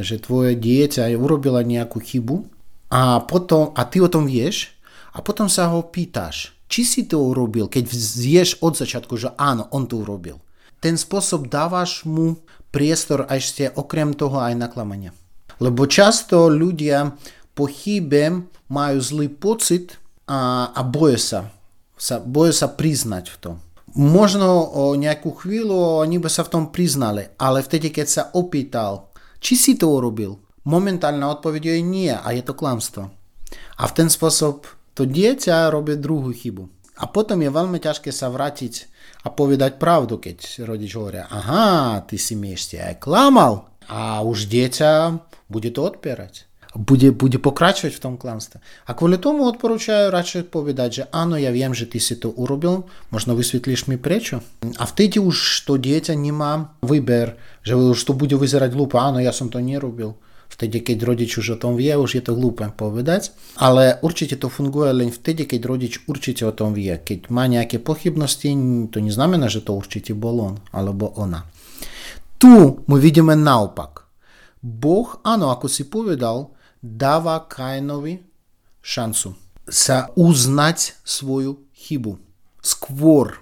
že 0.00 0.16
tvoje 0.22 0.56
dieťa 0.56 1.12
urobila 1.16 1.60
nejakú 1.60 2.00
chybu 2.00 2.48
a, 2.88 3.20
potom, 3.20 3.76
a 3.76 3.84
ty 3.84 4.00
o 4.00 4.08
tom 4.08 4.24
vieš 4.24 4.72
a 5.12 5.20
potom 5.20 5.50
sa 5.50 5.68
ho 5.68 5.84
pýtaš, 5.84 6.56
či 6.70 6.86
si 6.86 7.02
to 7.10 7.18
urobil, 7.18 7.66
keď 7.66 7.84
vieš 8.14 8.62
od 8.62 8.78
začiatku, 8.78 9.18
že 9.18 9.34
áno, 9.34 9.66
on 9.74 9.90
to 9.90 9.98
urobil. 9.98 10.38
Ten 10.78 10.94
spôsob 10.94 11.50
dávaš 11.50 12.06
mu 12.06 12.38
priestor 12.70 13.26
ešte 13.26 13.74
okrem 13.74 14.14
toho 14.14 14.38
aj 14.38 14.54
naklamania. 14.54 15.10
Lebo 15.58 15.84
často 15.84 16.48
ľudia 16.48 17.18
po 17.52 17.66
chybe 17.68 18.48
majú 18.70 18.98
zlý 19.02 19.28
pocit 19.28 19.98
a, 20.30 20.70
a 20.72 20.80
boje 20.86 21.18
sa, 21.20 21.40
sa, 21.98 22.22
boje 22.22 22.54
sa 22.54 22.70
priznať 22.70 23.28
v 23.28 23.36
tom. 23.42 23.56
Možno 23.90 24.70
o 24.70 24.94
nejakú 24.94 25.34
chvíľu 25.34 26.06
oni 26.06 26.22
by 26.22 26.30
sa 26.30 26.46
v 26.46 26.52
tom 26.54 26.64
priznali, 26.70 27.26
ale 27.36 27.66
vtedy, 27.66 27.90
keď 27.90 28.06
sa 28.06 28.22
opýtal, 28.38 29.10
či 29.42 29.58
si 29.58 29.74
to 29.74 29.90
urobil, 29.90 30.38
momentálna 30.62 31.26
odpoveď 31.26 31.74
je 31.74 31.78
nie 31.82 32.14
a 32.14 32.28
je 32.30 32.40
to 32.46 32.54
klamstvo. 32.54 33.10
A 33.76 33.82
v 33.90 33.92
ten 33.92 34.06
spôsob 34.06 34.70
to 35.00 35.08
dieťa 35.08 35.72
robí 35.72 35.96
druhú 35.96 36.28
chybu. 36.28 36.68
A 37.00 37.08
potom 37.08 37.40
je 37.40 37.48
veľmi 37.48 37.80
ťažké 37.80 38.12
sa 38.12 38.28
vrátiť 38.28 38.92
a 39.24 39.32
povedať 39.32 39.80
pravdu, 39.80 40.20
keď 40.20 40.68
rodič 40.68 40.92
hovoria, 40.92 41.24
aha, 41.32 42.04
ty 42.04 42.20
si 42.20 42.36
mi 42.36 42.52
ešte 42.52 42.76
aj 42.76 43.00
klamal. 43.00 43.72
A 43.88 44.20
už 44.20 44.52
dieťa 44.52 45.16
bude 45.48 45.72
to 45.72 45.80
odpierať 45.88 46.50
bude, 46.74 47.10
bude 47.10 47.38
pokračovať 47.42 47.98
v 47.98 48.02
tom 48.02 48.14
klamstve. 48.14 48.62
A 48.86 48.94
kvôli 48.94 49.18
tomu 49.18 49.42
odporúčajú 49.50 50.14
radšej 50.14 50.54
povedať, 50.54 50.88
že 51.02 51.04
áno, 51.10 51.34
ja 51.34 51.50
viem, 51.50 51.74
že 51.74 51.90
ty 51.90 51.98
si 51.98 52.14
to 52.14 52.30
urobil, 52.30 52.86
možno 53.10 53.34
vysvetlíš 53.34 53.90
mi 53.90 53.98
prečo. 53.98 54.38
A 54.78 54.86
vtedy 54.86 55.18
už 55.18 55.66
to 55.66 55.74
dieťa 55.74 56.14
nemá 56.14 56.78
výber, 56.78 57.34
že 57.66 57.74
už 57.74 57.98
to 57.98 58.14
bude 58.14 58.38
vyzerať 58.38 58.70
hlúpo, 58.70 59.02
áno, 59.02 59.18
ja 59.18 59.34
som 59.34 59.50
to 59.50 59.58
nerobil. 59.58 60.14
Vtedy, 60.50 60.82
keď 60.82 60.98
rodič 61.06 61.38
už 61.38 61.56
o 61.56 61.60
tom 61.62 61.78
vie, 61.78 61.94
už 61.94 62.18
je 62.18 62.22
to 62.26 62.34
hlúpe 62.34 62.66
povedať, 62.74 63.30
ale 63.54 64.02
určite 64.02 64.34
to 64.34 64.50
funguje 64.50 64.90
len 64.90 65.14
vtedy, 65.14 65.46
keď 65.46 65.60
rodič 65.62 66.02
určite 66.10 66.42
o 66.42 66.52
tom 66.52 66.74
vie. 66.74 66.90
Keď 66.98 67.30
má 67.30 67.46
nejaké 67.46 67.78
pochybnosti, 67.78 68.50
to 68.90 68.98
neznamená, 68.98 69.46
že 69.46 69.62
to 69.62 69.78
určite 69.78 70.10
bol 70.12 70.42
on 70.42 70.54
alebo 70.74 71.14
ona. 71.14 71.46
Tu 72.42 72.50
my 72.82 72.96
vidíme 72.98 73.38
naopak. 73.38 74.10
Boh, 74.60 75.22
áno, 75.24 75.54
ako 75.54 75.70
si 75.70 75.86
povedal, 75.86 76.52
dáva 76.82 77.46
Kainovi 77.46 78.20
šancu 78.82 79.32
sa 79.70 80.10
uznať 80.18 80.98
svoju 81.06 81.62
chybu. 81.72 82.18
Skôr, 82.60 83.38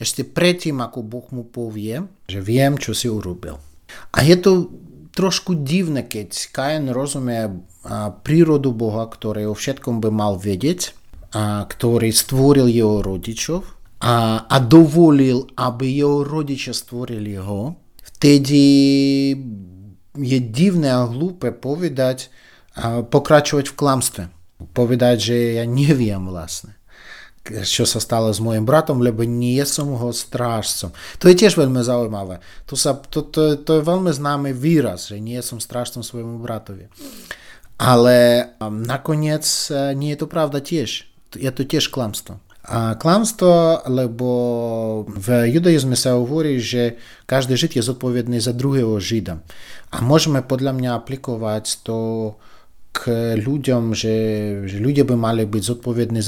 ešte 0.00 0.24
predtým, 0.24 0.80
ako 0.80 1.04
Boh 1.04 1.26
mu 1.30 1.44
povie, 1.44 2.00
že 2.26 2.40
viem, 2.40 2.80
čo 2.80 2.96
si 2.96 3.06
urobil. 3.06 3.60
A 4.16 4.24
je 4.24 4.34
to 4.40 4.72
trošku 5.14 5.60
divné, 5.62 6.06
keď 6.06 6.50
Kain 6.50 6.90
rozumie 6.90 7.62
prírodu 8.24 8.72
Boha, 8.74 9.06
ktorý 9.06 9.50
o 9.50 9.54
všetkom 9.54 10.00
by 10.02 10.10
mal 10.12 10.34
vedieť, 10.36 10.96
a 11.30 11.62
ktorý 11.62 12.10
stvoril 12.10 12.66
jeho 12.66 13.06
rodičov 13.06 13.62
a, 14.02 14.42
a 14.50 14.56
dovolil, 14.58 15.46
aby 15.54 15.86
jeho 15.86 16.26
rodičia 16.26 16.74
stvorili 16.74 17.38
ho, 17.38 17.78
vtedy 18.02 18.62
je 20.18 20.38
divné 20.42 20.90
a 20.90 21.06
hlúpe 21.06 21.54
povedať, 21.54 22.34
pokračovať 23.14 23.70
v 23.70 23.78
klamstve. 23.78 24.22
Povedať, 24.74 25.16
že 25.32 25.36
ja 25.62 25.64
neviem 25.64 26.26
vlastne 26.26 26.79
čo 27.44 27.88
sa 27.88 27.98
stalo 27.98 28.28
s 28.28 28.38
mojim 28.38 28.68
bratom, 28.68 29.00
lebo 29.00 29.24
nie 29.24 29.60
som 29.64 29.96
ho 29.96 30.12
strážcom. 30.12 30.92
To 31.18 31.24
je 31.26 31.34
tiež 31.34 31.56
veľmi 31.56 31.80
zaujímavé. 31.80 32.44
To, 32.68 32.76
sa, 32.76 32.94
to, 32.94 33.24
to, 33.24 33.56
to 33.56 33.80
je 33.80 33.82
veľmi 33.82 34.12
známy 34.12 34.52
výraz, 34.52 35.08
že 35.08 35.18
nie 35.18 35.40
som 35.40 35.56
strážcom 35.56 36.04
svojmu 36.04 36.36
bratovi. 36.38 36.92
Ale 37.80 38.48
nakoniec 38.60 39.48
nie 39.96 40.12
je 40.12 40.20
to 40.20 40.28
pravda 40.28 40.60
tiež. 40.60 41.08
Je 41.32 41.48
to 41.48 41.64
tiež 41.64 41.88
klamstvo. 41.88 42.36
A 42.60 42.92
klamstvo, 43.00 43.88
lebo 43.88 44.30
v 45.08 45.48
judaizme 45.48 45.96
sa 45.96 46.20
hovorí, 46.20 46.60
že 46.60 47.00
každý 47.24 47.56
žid 47.56 47.80
je 47.80 47.82
zodpovedný 47.82 48.36
za 48.36 48.52
druhého 48.52 49.00
žida. 49.00 49.40
A 49.88 50.04
môžeme 50.04 50.44
podľa 50.44 50.76
mňa 50.76 50.90
aplikovať 50.92 51.88
to 51.88 51.98
k 52.92 53.34
ľuďom, 53.40 53.96
že, 53.96 54.16
že 54.68 54.76
ľudia 54.76 55.08
by 55.08 55.16
mali 55.16 55.48
byť 55.48 55.62
zodpovední 55.72 56.20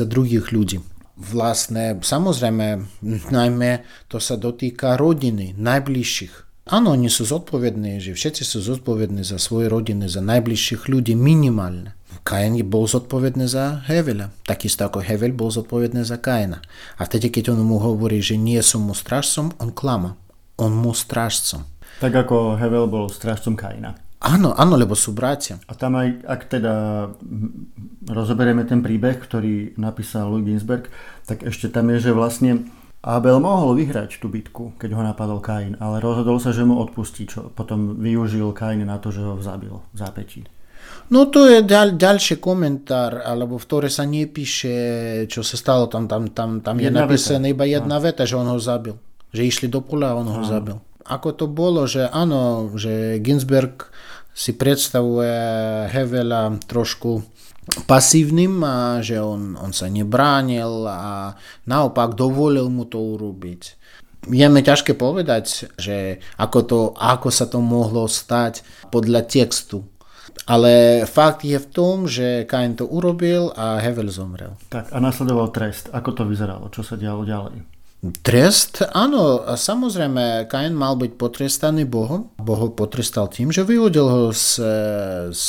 Vlastne, 1.22 2.02
samozrejme, 2.02 2.82
najmä 3.30 3.86
to 4.10 4.18
sa 4.18 4.34
dotýka 4.34 4.98
rodiny, 4.98 5.54
najbližších. 5.54 6.66
Áno, 6.66 6.94
oni 6.94 7.10
sú 7.10 7.26
zodpovední, 7.26 7.98
že 8.02 8.14
všetci 8.14 8.42
sú 8.42 8.58
zodpovední 8.62 9.22
za 9.26 9.38
svoje 9.38 9.70
rodiny, 9.70 10.10
za 10.10 10.22
najbližších 10.22 10.90
ľudí 10.90 11.14
minimálne. 11.14 11.94
Kain 12.22 12.54
bol 12.70 12.86
zodpovedný 12.86 13.50
za 13.50 13.82
Heveľa, 13.90 14.30
takisto 14.46 14.86
ako 14.86 15.02
Hevel 15.02 15.34
bol 15.34 15.50
zodpovedný 15.50 16.06
za 16.06 16.22
Kaina. 16.22 16.62
A 16.98 17.02
vtedy, 17.02 17.34
keď 17.34 17.54
on 17.54 17.66
mu 17.66 17.82
hovorí, 17.82 18.22
že 18.22 18.38
nie 18.38 18.62
som 18.62 18.86
mu 18.86 18.94
strážcom, 18.94 19.50
on 19.58 19.74
klama. 19.74 20.14
On 20.54 20.70
mu 20.70 20.94
strážcom. 20.94 21.66
Tak 21.98 22.14
ako 22.14 22.58
Hevel 22.62 22.86
bol 22.86 23.10
strážcom 23.10 23.58
Kaina. 23.58 23.98
Áno, 24.22 24.54
áno, 24.54 24.78
lebo 24.78 24.94
sú 24.94 25.10
bratia. 25.10 25.58
A 25.66 25.74
tam 25.74 25.98
aj, 25.98 26.22
ak 26.22 26.40
teda 26.46 26.74
rozoberieme 28.06 28.62
ten 28.62 28.78
príbeh, 28.78 29.18
ktorý 29.18 29.74
napísal 29.74 30.30
Louis 30.30 30.46
Ginsberg, 30.46 30.86
tak 31.26 31.42
ešte 31.42 31.66
tam 31.66 31.90
je, 31.90 32.06
že 32.06 32.14
vlastne 32.14 32.70
Abel 33.02 33.42
mohol 33.42 33.74
vyhrať 33.74 34.22
tú 34.22 34.30
bitku, 34.30 34.78
keď 34.78 34.94
ho 34.94 35.02
napadol 35.02 35.42
Kain, 35.42 35.74
ale 35.82 35.98
rozhodol 35.98 36.38
sa, 36.38 36.54
že 36.54 36.62
mu 36.62 36.78
odpustí, 36.78 37.26
čo 37.26 37.50
potom 37.50 37.98
využil 37.98 38.54
Kain 38.54 38.78
na 38.86 39.02
to, 39.02 39.10
že 39.10 39.26
ho 39.26 39.34
zabil 39.42 39.74
v 39.74 39.96
zápetí. 39.98 40.46
No 41.10 41.26
to 41.26 41.50
je 41.50 41.66
ďal, 41.66 41.98
ďalší 41.98 42.38
komentár, 42.38 43.26
alebo 43.26 43.58
v 43.58 43.66
ktoré 43.66 43.88
sa 43.90 44.06
nepíše, 44.06 44.74
čo 45.26 45.42
sa 45.42 45.58
stalo, 45.58 45.90
tam, 45.90 46.06
tam, 46.06 46.30
tam, 46.30 46.62
tam 46.62 46.78
je 46.78 46.94
napísané 46.94 47.50
iba 47.50 47.66
jedna 47.66 47.98
veta, 47.98 48.22
že 48.22 48.38
on 48.38 48.46
ho 48.46 48.58
zabil. 48.62 48.94
Že 49.34 49.42
išli 49.50 49.66
do 49.66 49.82
pola 49.82 50.14
a 50.14 50.18
on 50.22 50.28
ho 50.30 50.46
zabil. 50.46 50.78
Ako 51.06 51.34
to 51.34 51.46
bolo, 51.50 51.86
že 51.90 52.06
áno, 52.06 52.70
že 52.78 53.18
Ginsberg 53.18 53.90
si 54.32 54.56
predstavuje 54.56 55.34
Hevela 55.92 56.56
trošku 56.64 57.22
pasívnym 57.86 58.58
a 58.64 58.98
že 59.04 59.22
on, 59.22 59.54
on 59.54 59.70
sa 59.70 59.86
nebránil 59.86 60.88
a 60.88 61.36
naopak 61.68 62.18
dovolil 62.18 62.66
mu 62.72 62.88
to 62.88 62.98
urobiť. 62.98 63.62
Je 64.30 64.46
mi 64.46 64.62
ťažké 64.62 64.94
povedať, 64.94 65.74
že 65.78 66.22
ako, 66.38 66.58
to, 66.62 66.80
ako 66.94 67.28
sa 67.34 67.50
to 67.50 67.58
mohlo 67.58 68.06
stať 68.06 68.62
podľa 68.94 69.26
textu. 69.26 69.82
Ale 70.46 71.04
fakt 71.06 71.46
je 71.46 71.58
v 71.58 71.70
tom, 71.70 72.06
že 72.06 72.46
Kain 72.46 72.74
to 72.74 72.86
urobil 72.86 73.50
a 73.54 73.78
Hevel 73.78 74.10
zomrel. 74.10 74.58
Tak 74.70 74.90
a 74.90 74.98
nasledoval 74.98 75.50
trest. 75.54 75.90
Ako 75.90 76.14
to 76.14 76.26
vyzeralo? 76.26 76.70
Čo 76.70 76.82
sa 76.82 76.94
dialo 76.98 77.22
ďalej? 77.22 77.62
Trest? 78.02 78.82
Áno, 78.82 79.46
samozrejme, 79.46 80.50
Kain 80.50 80.74
mal 80.74 80.98
byť 80.98 81.14
potrestaný 81.14 81.86
Bohom. 81.86 82.34
Boh 82.34 82.58
ho 82.58 82.74
potrestal 82.74 83.30
tým, 83.30 83.54
že 83.54 83.62
vyhodil 83.62 84.10
ho 84.10 84.22
z, 84.34 84.58
z 85.30 85.46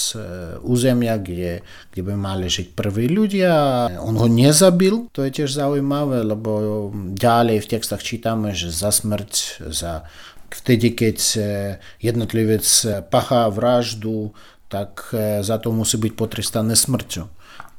územia, 0.62 1.18
kde, 1.18 1.66
kde 1.90 2.02
by 2.06 2.14
mali 2.14 2.46
žiť 2.46 2.78
prví 2.78 3.10
ľudia. 3.10 3.90
On 3.98 4.14
ho 4.14 4.30
nezabil, 4.30 5.10
to 5.10 5.26
je 5.26 5.34
tiež 5.34 5.50
zaujímavé, 5.50 6.22
lebo 6.22 6.94
ďalej 7.18 7.66
v 7.66 7.70
textách 7.74 8.06
čítame, 8.06 8.54
že 8.54 8.70
za 8.70 8.94
smrť, 8.94 9.66
za 9.74 10.06
vtedy, 10.54 10.94
keď 10.94 11.18
jednotlivec 12.06 12.66
pachá 13.10 13.50
vraždu, 13.50 14.30
tak 14.70 15.10
za 15.42 15.58
to 15.58 15.74
musí 15.74 15.98
byť 15.98 16.14
potrestané 16.14 16.78
smrťou. 16.78 17.26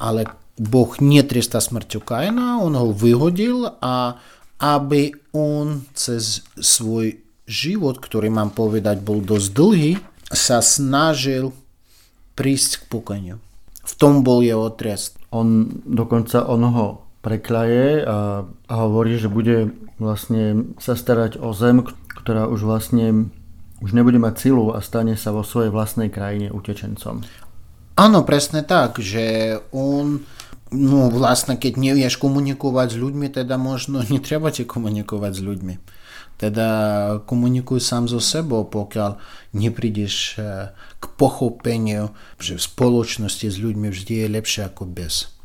Ale 0.02 0.26
Boh 0.58 0.90
netrestá 0.98 1.62
smrťou 1.62 2.02
Kaina, 2.02 2.58
on 2.58 2.74
ho 2.74 2.90
vyhodil 2.90 3.70
a 3.78 4.18
aby 4.58 5.14
on 5.34 5.82
cez 5.92 6.46
svoj 6.56 7.18
život, 7.44 8.00
ktorý 8.00 8.32
mám 8.32 8.54
povedať 8.56 9.04
bol 9.04 9.20
dosť 9.20 9.48
dlhý, 9.52 9.92
sa 10.32 10.64
snažil 10.64 11.52
prísť 12.34 12.82
k 12.82 12.88
pukaniu. 12.88 13.36
V 13.84 13.92
tom 14.00 14.24
bol 14.24 14.40
jeho 14.40 14.72
trest. 14.72 15.20
On 15.28 15.68
dokonca 15.84 16.48
on 16.48 16.62
ho 16.64 16.86
preklaje 17.20 18.04
a, 18.04 18.44
a 18.44 18.74
hovorí, 18.84 19.16
že 19.20 19.32
bude 19.32 19.72
vlastne 20.00 20.74
sa 20.80 20.96
starať 20.96 21.40
o 21.40 21.52
zem, 21.52 21.84
ktorá 22.24 22.48
už 22.48 22.64
vlastne 22.64 23.32
už 23.84 23.92
nebude 23.92 24.16
mať 24.16 24.48
silu 24.48 24.72
a 24.72 24.80
stane 24.80 25.12
sa 25.18 25.34
vo 25.34 25.44
svojej 25.44 25.68
vlastnej 25.68 26.08
krajine 26.08 26.48
utečencom. 26.48 27.20
Áno, 27.94 28.26
presne 28.26 28.66
tak, 28.66 28.98
že 28.98 29.56
on 29.70 30.24
ну, 30.73 31.09
власне, 31.09 31.57
keď 31.57 31.81
nevieš 31.81 32.21
komunikovať 32.21 32.93
s 32.93 32.97
ľuďmi, 32.97 33.27
teda 33.33 33.57
možno 33.57 34.01
netreba 34.13 34.53
ti 34.53 34.65
komunikovať 34.65 35.31
s 35.33 35.41
ľuďmi. 35.41 35.75
Teda 36.39 36.67
komunikuj 37.27 37.83
sám 37.83 38.07
so 38.07 38.23
sebou, 38.23 38.63
pokiaľ 38.63 39.19
neprídeš 39.51 40.39
k 40.95 41.05
pochopeniu, 41.19 42.15
že 42.39 42.55
v 42.55 42.63
spoločnosti 42.63 43.43
s 43.51 43.59
ľuďmi 43.59 43.91
vždy 43.91 44.23
je 44.23 44.27
lepšie 44.39 44.61
ako 44.71 44.87
bez. 44.87 45.35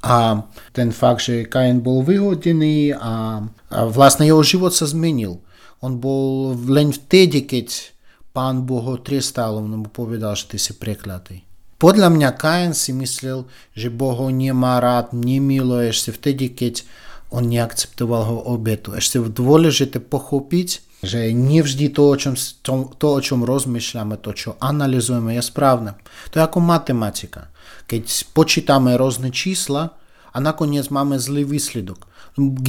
A 0.00 0.48
ten 0.72 0.92
fakt, 0.96 1.28
že 1.28 1.48
Kain 1.48 1.80
bol 1.84 2.04
vyhodený 2.04 2.96
a, 2.96 3.44
a 3.72 3.78
vlastne 3.88 4.28
jeho 4.28 4.40
život 4.44 4.72
sa 4.72 4.88
zmenil. 4.88 5.44
On 5.84 5.96
bol 6.00 6.56
len 6.72 6.92
vtedy, 6.92 7.44
keď 7.44 7.92
pán 8.32 8.64
Boh 8.64 8.84
ho 8.84 8.96
trestal, 9.00 9.60
on 9.60 9.68
mu 9.68 9.88
povedal, 9.88 10.36
že 10.36 10.56
ty 10.56 10.58
si 10.60 10.76
prekľatý. 10.76 11.44
Podľa 11.79 12.11
mňa 12.11 12.29
Kain 12.35 12.75
si 12.75 12.91
myslel, 12.91 13.47
že 13.71 13.87
Boh 13.87 14.11
ho 14.11 14.27
nemá 14.27 14.83
rád, 14.83 15.15
nemiluje 15.15 15.95
ešte 15.95 16.11
vtedy, 16.11 16.51
keď 16.51 16.83
on 17.31 17.47
neakceptoval 17.47 18.23
ho 18.27 18.37
obetu. 18.51 18.91
Ešte 18.91 19.23
dôležité 19.23 20.03
pochopiť, 20.03 20.83
že 20.99 21.31
nevždy 21.31 21.95
to, 21.95 22.03
o 22.11 22.15
čom, 22.19 22.35
to, 22.35 22.91
to, 22.99 23.07
o 23.07 23.19
čom 23.23 23.47
rozmýšľame, 23.47 24.19
to, 24.19 24.35
čo 24.35 24.49
analizujeme, 24.59 25.39
je 25.39 25.43
správne. 25.45 25.95
To 26.35 26.43
je 26.43 26.43
ako 26.43 26.59
matematika. 26.59 27.47
Keď 27.87 28.35
počítame 28.35 28.99
rôzne 28.99 29.31
čísla 29.31 29.95
a 30.35 30.37
nakoniec 30.43 30.91
máme 30.91 31.15
zlý 31.15 31.47
výsledok. 31.47 32.11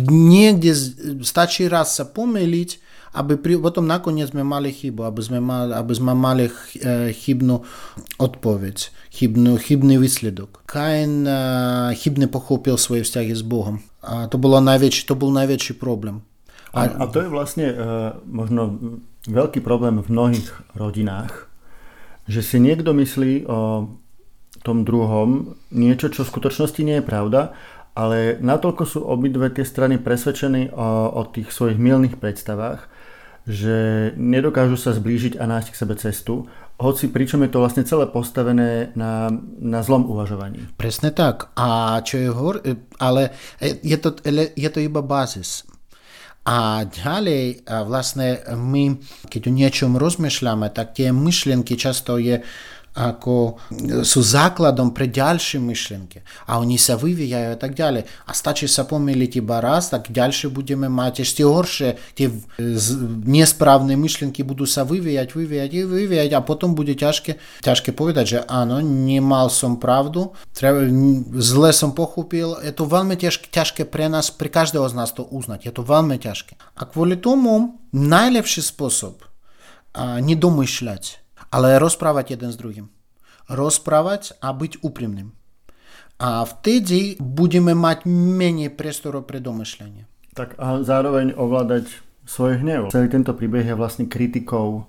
Niekde 0.07 0.71
stačí 1.27 1.67
raz 1.67 1.99
sa 1.99 2.07
pomýliť 2.07 2.90
aby 3.11 3.35
pri, 3.35 3.59
potom 3.59 3.91
nakoniec 3.91 4.31
sme 4.31 4.47
mali 4.47 4.71
chybu, 4.71 5.03
aby 5.03 5.21
sme 5.23 5.39
mali, 5.43 5.75
aby 5.75 5.93
sme 5.95 6.13
mali 6.15 6.47
chybnú 7.11 7.67
odpoveď, 8.23 8.77
chybnú, 9.11 9.59
chybný 9.59 9.99
výsledok. 9.99 10.63
Kain 10.71 11.27
chybne 11.99 12.31
pochopil 12.31 12.79
svoje 12.79 13.03
vzťahy 13.03 13.35
s 13.35 13.43
Bohom. 13.43 13.83
A 14.01 14.31
to, 14.31 14.39
bolo 14.39 14.63
najväčší, 14.63 15.11
to 15.11 15.19
bol 15.19 15.35
najväčší 15.35 15.75
problém. 15.77 16.23
A, 16.71 16.87
a 16.87 17.05
to 17.11 17.19
je 17.19 17.29
vlastne 17.29 17.67
uh, 17.75 18.15
možno 18.23 18.79
veľký 19.27 19.59
problém 19.59 19.99
v 19.99 20.07
mnohých 20.07 20.49
rodinách, 20.79 21.51
že 22.31 22.47
si 22.47 22.63
niekto 22.63 22.95
myslí 22.95 23.43
o 23.51 23.91
tom 24.63 24.85
druhom 24.87 25.59
niečo, 25.75 26.13
čo 26.13 26.23
v 26.23 26.31
skutočnosti 26.31 26.81
nie 26.85 27.03
je 27.03 27.09
pravda, 27.09 27.57
ale 27.97 28.39
natoľko 28.39 28.83
sú 28.87 28.99
obidve 29.03 29.51
tie 29.51 29.67
strany 29.67 29.99
presvedčení 29.99 30.71
o, 30.71 31.11
o 31.11 31.23
tých 31.27 31.51
svojich 31.51 31.81
milných 31.81 32.23
predstavách, 32.23 32.87
že 33.51 34.11
nedokážu 34.15 34.79
sa 34.79 34.95
zblížiť 34.95 35.43
a 35.43 35.45
nájsť 35.51 35.69
k 35.75 35.81
sebe 35.83 35.95
cestu, 35.99 36.47
hoci 36.79 37.11
pričom 37.11 37.43
je 37.45 37.51
to 37.51 37.59
vlastne 37.61 37.83
celé 37.85 38.07
postavené 38.09 38.95
na, 38.95 39.29
na 39.59 39.83
zlom 39.83 40.07
uvažovaní. 40.07 40.71
Presne 40.79 41.11
tak. 41.11 41.51
A 41.59 41.99
čo 42.01 42.17
je 42.17 42.31
hor, 42.31 42.63
ale 42.97 43.35
je 43.61 43.99
to, 43.99 44.15
je 44.55 44.71
to 44.71 44.81
iba 44.81 45.03
bazis. 45.03 45.67
A 46.47 46.89
ďalej, 46.89 47.69
a 47.69 47.85
vlastne 47.85 48.41
my, 48.57 48.97
keď 49.29 49.43
o 49.45 49.53
niečom 49.53 50.01
rozmýšľame, 50.01 50.73
tak 50.73 50.97
tie 50.97 51.13
myšlienky 51.13 51.77
často 51.77 52.17
je 52.17 52.41
ako 52.91 53.63
sú 54.03 54.21
základom 54.21 54.91
pre 54.91 55.07
ďalšie 55.07 55.63
myšlienky 55.63 56.27
a 56.51 56.59
oni 56.59 56.75
sa 56.75 56.99
vyvíjajú 56.99 57.55
a 57.55 57.59
tak 57.59 57.79
ďalej. 57.79 58.03
A 58.27 58.31
stačí 58.35 58.67
sa 58.67 58.83
pomýliť 58.83 59.39
iba 59.39 59.63
raz, 59.63 59.95
tak 59.95 60.11
ďalšie 60.11 60.51
budeme 60.51 60.91
mať 60.91 61.23
ešte 61.23 61.47
horšie. 61.47 61.95
Tie 62.19 62.35
nesprávne 63.25 63.95
myšlienky 63.95 64.43
budú 64.43 64.67
sa 64.67 64.83
vyvíjať, 64.83 65.29
vyvíjať, 65.39 65.71
vyvíjať 65.87 66.31
a 66.35 66.43
potom 66.43 66.75
bude 66.75 66.99
ťažké, 66.99 67.39
ťažké 67.63 67.95
povedať, 67.95 68.25
že 68.27 68.39
áno, 68.51 68.83
nemal 68.83 69.55
som 69.55 69.79
pravdu, 69.79 70.35
treba, 70.51 70.83
zle 71.39 71.71
som 71.71 71.95
pochopil. 71.95 72.59
Je 72.67 72.75
to 72.75 72.91
veľmi 72.91 73.15
ťažké, 73.15 73.55
ťažké 73.55 73.83
pre 73.87 74.11
nás, 74.11 74.35
pre 74.35 74.51
každého 74.51 74.91
z 74.91 74.95
nás 74.99 75.15
to 75.15 75.23
uznať. 75.23 75.71
Je 75.71 75.73
to 75.73 75.87
veľmi 75.87 76.19
ťažké. 76.19 76.59
A 76.75 76.83
kvôli 76.91 77.15
tomu 77.15 77.79
najlepší 77.95 78.67
spôsob 78.67 79.23
a 79.95 80.19
nedomýšľať 80.23 81.19
ale 81.51 81.79
rozprávať 81.79 82.39
jeden 82.39 82.51
s 82.55 82.59
druhým. 82.59 82.87
Rozprávať 83.51 84.39
a 84.39 84.55
byť 84.55 84.83
úprimným. 84.87 85.35
A 86.21 86.45
vtedy 86.45 87.17
budeme 87.19 87.75
mať 87.75 88.07
menej 88.07 88.71
priestoru 88.77 89.25
pre 89.25 89.41
domyšľanie. 89.41 90.07
Tak 90.37 90.55
a 90.61 90.87
zároveň 90.87 91.35
ovládať 91.35 91.91
svoj 92.29 92.63
hnev. 92.63 92.95
Celý 92.95 93.11
tento 93.11 93.35
príbeh 93.35 93.67
je 93.67 93.75
vlastne 93.75 94.07
kritikou 94.07 94.87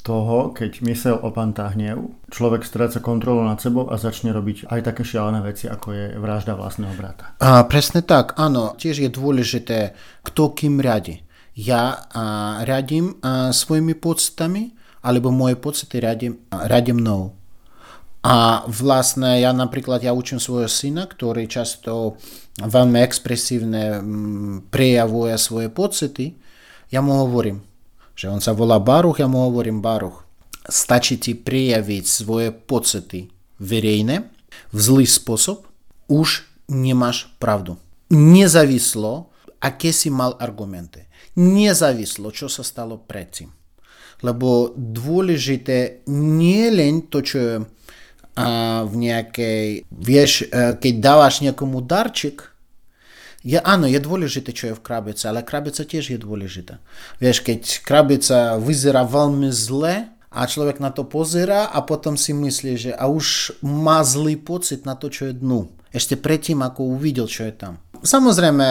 toho, 0.00 0.50
keď 0.56 0.80
mysel 0.88 1.16
opantá 1.20 1.68
hnev, 1.76 2.16
človek 2.32 2.64
stráca 2.64 3.04
kontrolu 3.04 3.44
nad 3.44 3.60
sebou 3.60 3.92
a 3.92 4.00
začne 4.00 4.32
robiť 4.32 4.72
aj 4.72 4.80
také 4.80 5.04
šialené 5.04 5.44
veci, 5.44 5.68
ako 5.68 5.92
je 5.92 6.06
vražda 6.16 6.56
vlastného 6.56 6.96
brata. 6.96 7.36
A, 7.38 7.60
presne 7.68 8.00
tak, 8.00 8.34
áno. 8.40 8.74
Tiež 8.80 9.04
je 9.04 9.10
dôležité, 9.12 9.92
kto 10.24 10.56
kým 10.56 10.80
riadi. 10.80 11.20
Ja 11.52 12.08
a, 12.10 12.24
riadím 12.64 13.20
a, 13.20 13.52
svojimi 13.52 13.92
pocitami, 13.92 14.72
alebo 15.00 15.32
moje 15.32 15.56
pocity 15.56 16.00
riadím, 16.00 16.34
riadím 16.52 17.00
mnou. 17.00 17.32
A 18.20 18.68
vlastne 18.68 19.40
ja 19.40 19.56
napríklad, 19.56 20.04
ja 20.04 20.12
učím 20.12 20.36
svojho 20.36 20.68
syna, 20.68 21.08
ktorý 21.08 21.48
často 21.48 22.20
veľmi 22.60 23.00
expresívne 23.00 24.04
prejavuje 24.68 25.32
svoje 25.40 25.72
pocity, 25.72 26.36
ja 26.92 27.00
mu 27.00 27.16
hovorím, 27.16 27.64
že 28.12 28.28
on 28.28 28.44
sa 28.44 28.52
volá 28.52 28.76
Baruch, 28.76 29.24
ja 29.24 29.28
mu 29.30 29.48
hovorím 29.48 29.80
Baruch. 29.80 30.28
Stačí 30.68 31.16
ti 31.16 31.32
prejaviť 31.32 32.04
svoje 32.04 32.52
pocity 32.52 33.32
verejne, 33.56 34.28
v 34.74 34.78
zlý 34.78 35.06
spôsob, 35.08 35.64
už 36.10 36.44
nemáš 36.68 37.32
pravdu. 37.40 37.80
Nezávislo, 38.10 39.30
aké 39.62 39.94
si 39.94 40.10
mal 40.10 40.36
argumenty. 40.42 41.06
Nezávislo, 41.38 42.34
čo 42.34 42.50
sa 42.50 42.66
stalo 42.66 42.98
predtým. 42.98 43.59
Lebo 44.20 44.76
dôležité 44.76 46.04
nie 46.12 46.68
len 46.68 47.08
to, 47.08 47.24
čo 47.24 47.38
je 47.38 47.54
a 48.40 48.86
v 48.86 48.94
nejakej, 49.10 49.90
vieš, 49.90 50.48
keď 50.54 50.94
dávaš 51.02 51.44
niekomu 51.44 51.82
darček, 51.84 52.48
je, 53.40 53.56
áno, 53.56 53.88
je 53.88 53.96
dôležité, 54.00 54.52
čo 54.52 54.72
je 54.72 54.76
v 54.76 54.84
krabici, 54.84 55.24
ale 55.24 55.44
krabica 55.44 55.84
tiež 55.84 56.12
je 56.12 56.18
dôležitá. 56.20 56.76
Vieš, 57.20 57.40
keď 57.40 57.60
krabica 57.84 58.60
vyzerá 58.60 59.04
veľmi 59.04 59.48
zle 59.48 60.12
a 60.30 60.40
človek 60.44 60.76
na 60.78 60.92
to 60.92 61.08
pozera 61.08 61.68
a 61.72 61.80
potom 61.80 62.20
si 62.20 62.36
myslí, 62.36 62.72
že 62.76 62.90
a 62.92 63.08
už 63.08 63.58
má 63.64 64.04
zlý 64.04 64.36
pocit 64.36 64.84
na 64.84 64.94
to, 64.94 65.08
čo 65.08 65.32
je 65.32 65.40
dnu. 65.40 65.72
Ešte 65.90 66.20
predtým, 66.20 66.60
ako 66.62 66.96
uvidel, 66.96 67.26
čo 67.26 67.48
je 67.48 67.54
tam. 67.56 67.80
Samozrejme, 68.00 68.68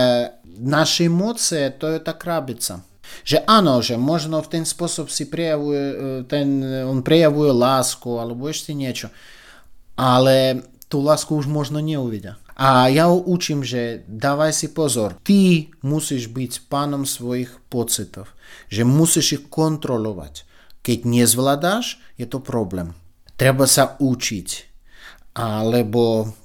naše 0.62 1.09
emócie, 1.09 1.73
to 1.75 1.89
je 1.89 1.99
tá 1.99 2.15
krabica. 2.15 2.85
Že 3.24 3.45
áno, 3.45 3.80
že 3.84 3.95
možno 3.98 4.41
v 4.41 4.60
ten 4.60 4.63
spôsob 4.65 5.12
si 5.12 5.30
prejavuje, 5.30 5.84
ten, 6.28 6.62
on 6.86 7.04
prejavuje 7.06 7.52
lásku 7.52 8.10
alebo 8.17 8.50
ešte 8.50 8.74
niečo 8.76 9.10
ale 10.00 10.63
tú 10.88 11.04
lásku 11.04 11.36
už 11.36 11.52
možno 11.52 11.84
neuvidia. 11.84 12.39
A 12.56 12.88
ja 12.88 13.12
ho 13.12 13.19
učím, 13.19 13.67
že 13.67 14.08
dávaj 14.08 14.56
si 14.56 14.67
pozor, 14.72 15.19
ty 15.28 15.72
musíš 15.84 16.32
byť 16.32 16.72
pánom 16.72 17.04
svojich 17.04 17.52
pocitov, 17.67 18.32
že 18.72 18.88
musíš 18.88 19.28
ich 19.36 19.43
kontrolovať. 19.52 20.48
Keď 20.80 21.04
nezvládáš, 21.04 22.00
je 22.15 22.24
to 22.24 22.39
problém. 22.39 22.95
Treba 23.36 23.67
sa 23.67 24.00
učiť, 24.00 24.48
alebo 25.36 26.36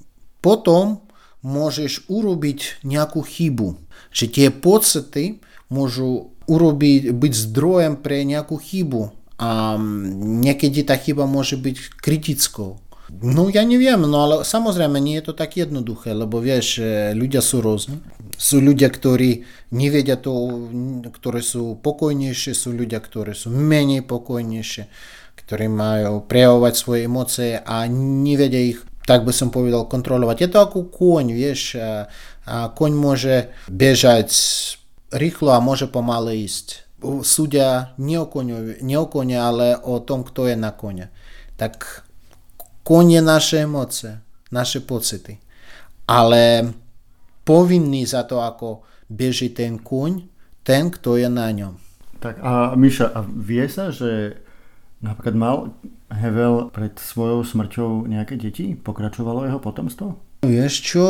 potom 0.42 1.06
môžeš 1.42 2.10
urobiť 2.10 2.86
nejakú 2.86 3.22
chybu, 3.22 3.78
že 4.14 4.30
tie 4.30 4.50
pocity 4.54 5.42
môžu 5.70 6.33
urobiť, 6.46 7.12
byť 7.12 7.32
zdrojem 7.50 7.94
pre 8.00 8.24
nejakú 8.24 8.56
chybu 8.60 9.12
a 9.40 9.74
niekedy 10.44 10.86
tá 10.86 10.94
chyba 10.94 11.26
môže 11.26 11.58
byť 11.58 11.98
kritickou. 11.98 12.78
No 13.14 13.52
ja 13.52 13.62
neviem, 13.62 14.00
no 14.00 14.16
ale 14.26 14.34
samozrejme 14.42 14.96
nie 14.98 15.20
je 15.20 15.30
to 15.30 15.34
tak 15.36 15.54
jednoduché, 15.60 16.16
lebo 16.16 16.40
vieš, 16.40 16.80
ľudia 17.14 17.44
sú 17.44 17.60
rôzni. 17.62 18.00
Sú 18.34 18.58
ľudia, 18.58 18.90
ktorí 18.90 19.44
nevedia 19.70 20.18
to, 20.18 20.32
ktorí 21.12 21.44
sú 21.44 21.78
pokojnejšie, 21.78 22.56
sú 22.56 22.74
ľudia, 22.74 22.98
ktorí 22.98 23.36
sú 23.36 23.52
menej 23.54 24.02
pokojnejšie, 24.08 24.88
ktorí 25.36 25.66
majú 25.68 26.24
prejavovať 26.26 26.74
svoje 26.74 27.00
emócie 27.06 27.60
a 27.60 27.86
nevedia 27.92 28.72
ich, 28.72 28.82
tak 29.04 29.22
by 29.22 29.36
som 29.36 29.52
povedal, 29.52 29.86
kontrolovať. 29.86 30.36
Je 30.40 30.48
to 30.50 30.58
ako 30.64 30.88
koň, 30.88 31.26
vieš, 31.36 31.76
a 32.48 32.72
koň 32.72 32.92
môže 32.96 33.52
bežať 33.68 34.32
rýchlo 35.14 35.54
a 35.54 35.62
môže 35.62 35.86
pomaly 35.86 36.44
ísť. 36.44 36.82
Súdia 37.22 37.94
nie 38.00 38.18
o, 38.18 38.26
koňu, 38.26 38.82
nie 38.82 38.98
o 38.98 39.06
kone, 39.06 39.36
ale 39.38 39.78
o 39.78 40.02
tom, 40.02 40.26
kto 40.26 40.50
je 40.50 40.56
na 40.58 40.74
kone. 40.74 41.14
Tak 41.54 42.02
konie 42.82 43.22
naše 43.22 43.62
emócie, 43.62 44.18
naše 44.50 44.82
pocity. 44.82 45.38
Ale 46.10 46.74
povinný 47.44 48.04
za 48.04 48.26
to, 48.26 48.42
ako 48.42 48.82
beží 49.08 49.52
ten 49.52 49.78
kuň, 49.80 50.26
ten, 50.64 50.88
kto 50.88 51.20
je 51.20 51.28
na 51.28 51.48
ňom. 51.52 51.76
Tak 52.24 52.40
a 52.40 52.72
Miša, 52.72 53.12
a 53.12 53.20
vie 53.20 53.68
sa, 53.68 53.92
že 53.92 54.40
napríklad 55.04 55.36
mal 55.36 55.56
Hevel 56.08 56.72
pred 56.72 56.96
svojou 56.96 57.44
smrťou 57.44 58.08
nejaké 58.08 58.40
deti? 58.40 58.72
Pokračovalo 58.72 59.44
jeho 59.44 59.60
potomstvo? 59.60 60.40
Vieš 60.40 60.74
čo, 60.80 61.06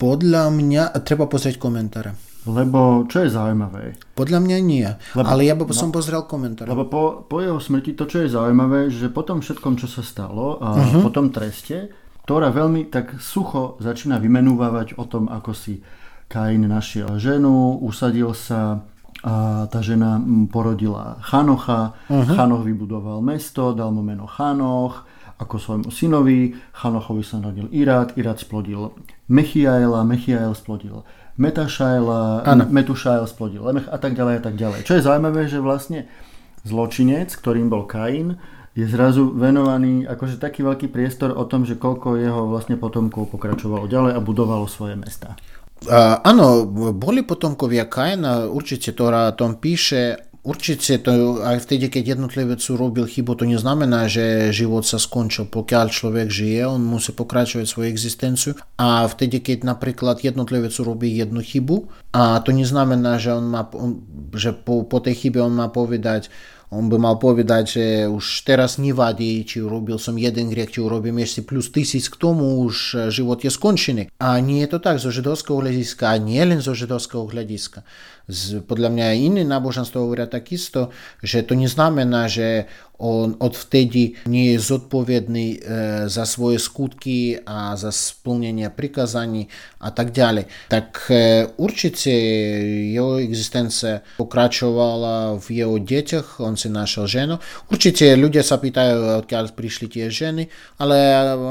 podľa 0.00 0.48
mňa, 0.48 0.82
treba 1.04 1.28
pozrieť 1.28 1.60
komentáre. 1.60 2.31
Lebo 2.42 3.06
čo 3.06 3.22
je 3.22 3.30
zaujímavé? 3.30 3.94
Podľa 4.18 4.42
mňa 4.42 4.58
nie, 4.66 4.88
lebo, 5.14 5.26
ale 5.30 5.46
ja 5.46 5.54
by 5.54 5.62
no, 5.62 5.70
som 5.70 5.94
pozrel 5.94 6.26
komentár. 6.26 6.66
Lebo 6.66 6.90
po, 6.90 7.02
po 7.22 7.38
jeho 7.38 7.62
smrti 7.62 7.94
to, 7.94 8.10
čo 8.10 8.26
je 8.26 8.34
zaujímavé, 8.34 8.90
že 8.90 9.06
po 9.14 9.22
tom 9.22 9.38
všetkom, 9.38 9.78
čo 9.78 9.86
sa 9.86 10.02
stalo 10.02 10.58
a 10.58 10.74
uh-huh. 10.74 11.06
po 11.06 11.10
tom 11.14 11.30
treste, 11.30 11.94
ktorá 12.26 12.50
veľmi 12.50 12.90
tak 12.90 13.22
sucho 13.22 13.78
začína 13.78 14.18
vymenúvať 14.18 14.98
o 14.98 15.06
tom, 15.06 15.30
ako 15.30 15.54
si 15.54 15.86
Kain 16.26 16.66
našiel 16.66 17.14
ženu, 17.22 17.78
usadil 17.78 18.34
sa 18.34 18.82
a 19.22 19.70
tá 19.70 19.78
žena 19.78 20.18
porodila 20.50 21.22
Chanocha, 21.22 21.94
uh-huh. 22.10 22.34
Chanoch 22.34 22.66
vybudoval 22.66 23.22
mesto, 23.22 23.70
dal 23.70 23.94
mu 23.94 24.02
meno 24.02 24.26
Chanoch, 24.26 25.06
ako 25.38 25.62
svojmu 25.62 25.90
synovi, 25.94 26.58
Chanochovi 26.74 27.22
sa 27.22 27.38
narodil 27.38 27.70
Irát, 27.70 28.14
Irát 28.18 28.38
splodil 28.38 28.90
Mechiaela, 29.30 30.02
Mechiael 30.02 30.54
splodil 30.58 31.06
Metašajla, 31.42 32.46
Metušajl 32.70 33.26
splodil 33.26 33.66
Lemech 33.66 33.90
a 33.90 33.98
tak 33.98 34.14
ďalej 34.14 34.34
a 34.38 34.42
tak 34.46 34.54
ďalej. 34.54 34.86
Čo 34.86 34.94
je 34.94 35.02
zaujímavé, 35.02 35.50
že 35.50 35.58
vlastne 35.58 36.06
zločinec, 36.62 37.34
ktorým 37.34 37.66
bol 37.66 37.90
Kain, 37.90 38.38
je 38.72 38.86
zrazu 38.86 39.34
venovaný 39.34 40.06
akože 40.06 40.38
taký 40.38 40.62
veľký 40.62 40.88
priestor 40.88 41.34
o 41.34 41.44
tom, 41.44 41.66
že 41.66 41.76
koľko 41.76 42.16
jeho 42.16 42.46
vlastne 42.46 42.78
potomkov 42.78 43.28
pokračovalo 43.34 43.90
ďalej 43.90 44.16
a 44.16 44.20
budovalo 44.22 44.70
svoje 44.70 44.94
mesta. 44.96 45.36
Áno, 46.22 46.62
boli 46.94 47.26
potomkovia 47.26 47.90
Kaina, 47.90 48.46
určite 48.46 48.94
Tora 48.94 49.28
o 49.28 49.36
tom 49.36 49.58
píše, 49.58 50.31
Určite 50.42 50.98
to 50.98 51.38
aj 51.38 51.62
vtedy, 51.62 51.86
keď 51.86 52.18
jednotlivec 52.18 52.58
urobil 52.66 53.06
chybu, 53.06 53.38
to 53.38 53.46
neznamená, 53.46 54.10
že 54.10 54.50
život 54.50 54.82
sa 54.82 54.98
skončil. 54.98 55.46
Pokiaľ 55.46 55.86
človek 55.86 56.26
žije, 56.34 56.66
on 56.66 56.82
musí 56.82 57.14
pokračovať 57.14 57.62
svoju 57.62 57.86
existenciu 57.86 58.52
a 58.74 59.06
vtedy, 59.06 59.38
keď 59.38 59.62
napríklad 59.62 60.18
jednotlivec 60.18 60.74
urobí 60.82 61.14
jednu 61.14 61.46
chybu, 61.46 61.86
a 62.10 62.42
to 62.42 62.50
neznamená, 62.50 63.22
že, 63.22 63.38
on 63.38 63.46
má, 63.54 63.70
že 64.34 64.50
po, 64.50 64.82
po 64.82 64.98
tej 64.98 65.14
chybe 65.14 65.38
on 65.38 65.54
má 65.54 65.70
povedať, 65.70 66.26
on 66.72 66.88
by 66.88 66.96
mal 66.96 67.20
povedať, 67.20 67.64
že 67.68 67.84
už 68.08 68.48
teraz 68.48 68.80
nevadí, 68.80 69.44
či 69.44 69.60
urobil 69.60 70.00
som 70.00 70.16
jeden 70.16 70.48
hriech, 70.48 70.72
či 70.72 70.80
urobím 70.80 71.20
ešte 71.20 71.44
plus 71.44 71.68
tisíc 71.68 72.08
k 72.08 72.16
tomu, 72.16 72.64
už 72.64 73.08
život 73.12 73.44
je 73.44 73.52
skončený. 73.52 74.08
A 74.16 74.40
nie 74.40 74.64
to 74.64 74.80
tak 74.80 74.96
zo 74.96 75.12
židovského 75.12 75.60
hľadiska, 75.60 76.08
a 76.08 76.16
nie 76.16 76.40
len 76.40 76.64
zo 76.64 76.72
židovského 76.72 77.28
hľadiska. 77.28 77.84
Z, 78.24 78.64
aj 78.64 79.18
iné 79.20 79.44
náboženstvo 79.44 80.08
hovoria 80.08 80.24
takisto, 80.24 80.88
že 81.20 81.44
to 81.44 81.52
neznamená, 81.52 82.32
že 82.32 82.64
on 83.02 83.34
odvtedy 83.42 84.14
nie 84.30 84.54
je 84.54 84.62
zodpovedný 84.62 85.46
e, 85.50 85.58
za 86.06 86.22
svoje 86.22 86.62
skutky 86.62 87.42
a 87.42 87.74
za 87.74 87.90
splnenie 87.90 88.70
prikazaní 88.70 89.50
a 89.82 89.90
tak 89.90 90.14
ďalej. 90.14 90.46
Tak 90.70 91.10
e, 91.10 91.50
určite 91.58 92.14
jeho 92.94 93.18
existencia 93.18 94.06
pokračovala 94.22 95.42
v 95.42 95.46
jeho 95.50 95.76
deťoch, 95.82 96.38
on 96.46 96.54
si 96.54 96.70
našiel 96.70 97.10
ženu. 97.10 97.34
Určite 97.66 98.14
ľudia 98.14 98.46
sa 98.46 98.62
pýtajú, 98.62 99.26
odkiaľ 99.26 99.50
prišli 99.50 99.90
tie 99.90 100.06
ženy, 100.06 100.46
ale 100.78 100.96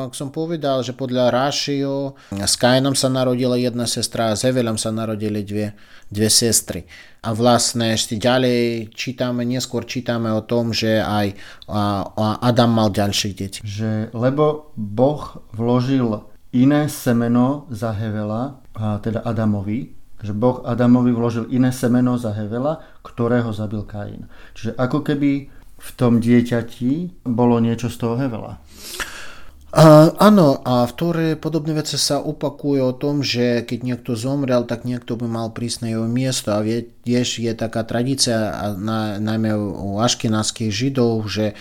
ak 0.07 0.15
som 0.15 0.31
povedal, 0.31 0.79
že 0.87 0.95
podľa 0.95 1.35
Rašio 1.35 2.15
s 2.31 2.55
Kainom 2.55 2.95
sa 2.95 3.11
narodila 3.11 3.59
jedna 3.59 3.83
sestra 3.83 4.31
a 4.31 4.39
s 4.39 4.47
Evelom 4.47 4.79
sa 4.79 4.95
narodili 4.95 5.43
dve, 5.43 5.75
dve 6.07 6.31
sestry. 6.31 6.87
A 7.21 7.37
vlastne 7.37 7.93
ešte 7.93 8.17
ďalej 8.17 8.89
čítame, 8.97 9.45
neskôr 9.45 9.85
čítame 9.85 10.33
o 10.33 10.41
tom, 10.41 10.73
že 10.73 11.05
aj 11.05 11.37
Adam 12.41 12.71
mal 12.73 12.89
ďalších 12.89 13.33
detí. 13.37 13.61
Že, 13.61 14.09
lebo 14.09 14.73
Boh 14.73 15.37
vložil 15.53 16.25
iné 16.49 16.89
semeno 16.89 17.69
za 17.69 17.93
Hevela, 17.93 18.65
teda 18.73 19.21
Adamovi, 19.21 19.93
že 20.17 20.33
Boh 20.33 20.65
Adamovi 20.65 21.13
vložil 21.13 21.45
iné 21.53 21.69
semeno 21.69 22.17
za 22.17 22.33
Hevela, 22.33 22.81
ktorého 23.05 23.53
zabil 23.53 23.85
Kain. 23.85 24.25
Čiže 24.57 24.73
ako 24.81 25.05
keby 25.05 25.45
v 25.77 25.89
tom 25.93 26.17
dieťati 26.17 27.21
bolo 27.29 27.61
niečo 27.61 27.93
z 27.93 28.01
toho 28.01 28.17
Hevela. 28.17 28.57
A, 29.71 30.11
áno, 30.19 30.59
a 30.67 30.83
v 30.83 30.93
Tore 30.99 31.27
podobné 31.39 31.71
veci 31.71 31.95
sa 31.95 32.19
opakuje 32.19 32.83
o 32.83 32.91
tom, 32.91 33.23
že 33.23 33.63
keď 33.63 33.79
niekto 33.87 34.19
zomrel, 34.19 34.67
tak 34.67 34.83
niekto 34.83 35.15
by 35.15 35.31
mal 35.31 35.47
prísť 35.55 35.87
na 35.87 35.95
jeho 35.95 36.07
miesto. 36.11 36.51
A 36.51 36.59
vieš, 36.59 37.39
je 37.39 37.55
taká 37.55 37.87
tradícia, 37.87 38.51
na, 38.75 39.15
najmä 39.15 39.55
u 39.55 40.03
aškenázských 40.03 40.75
židov, 40.75 41.23
že 41.31 41.55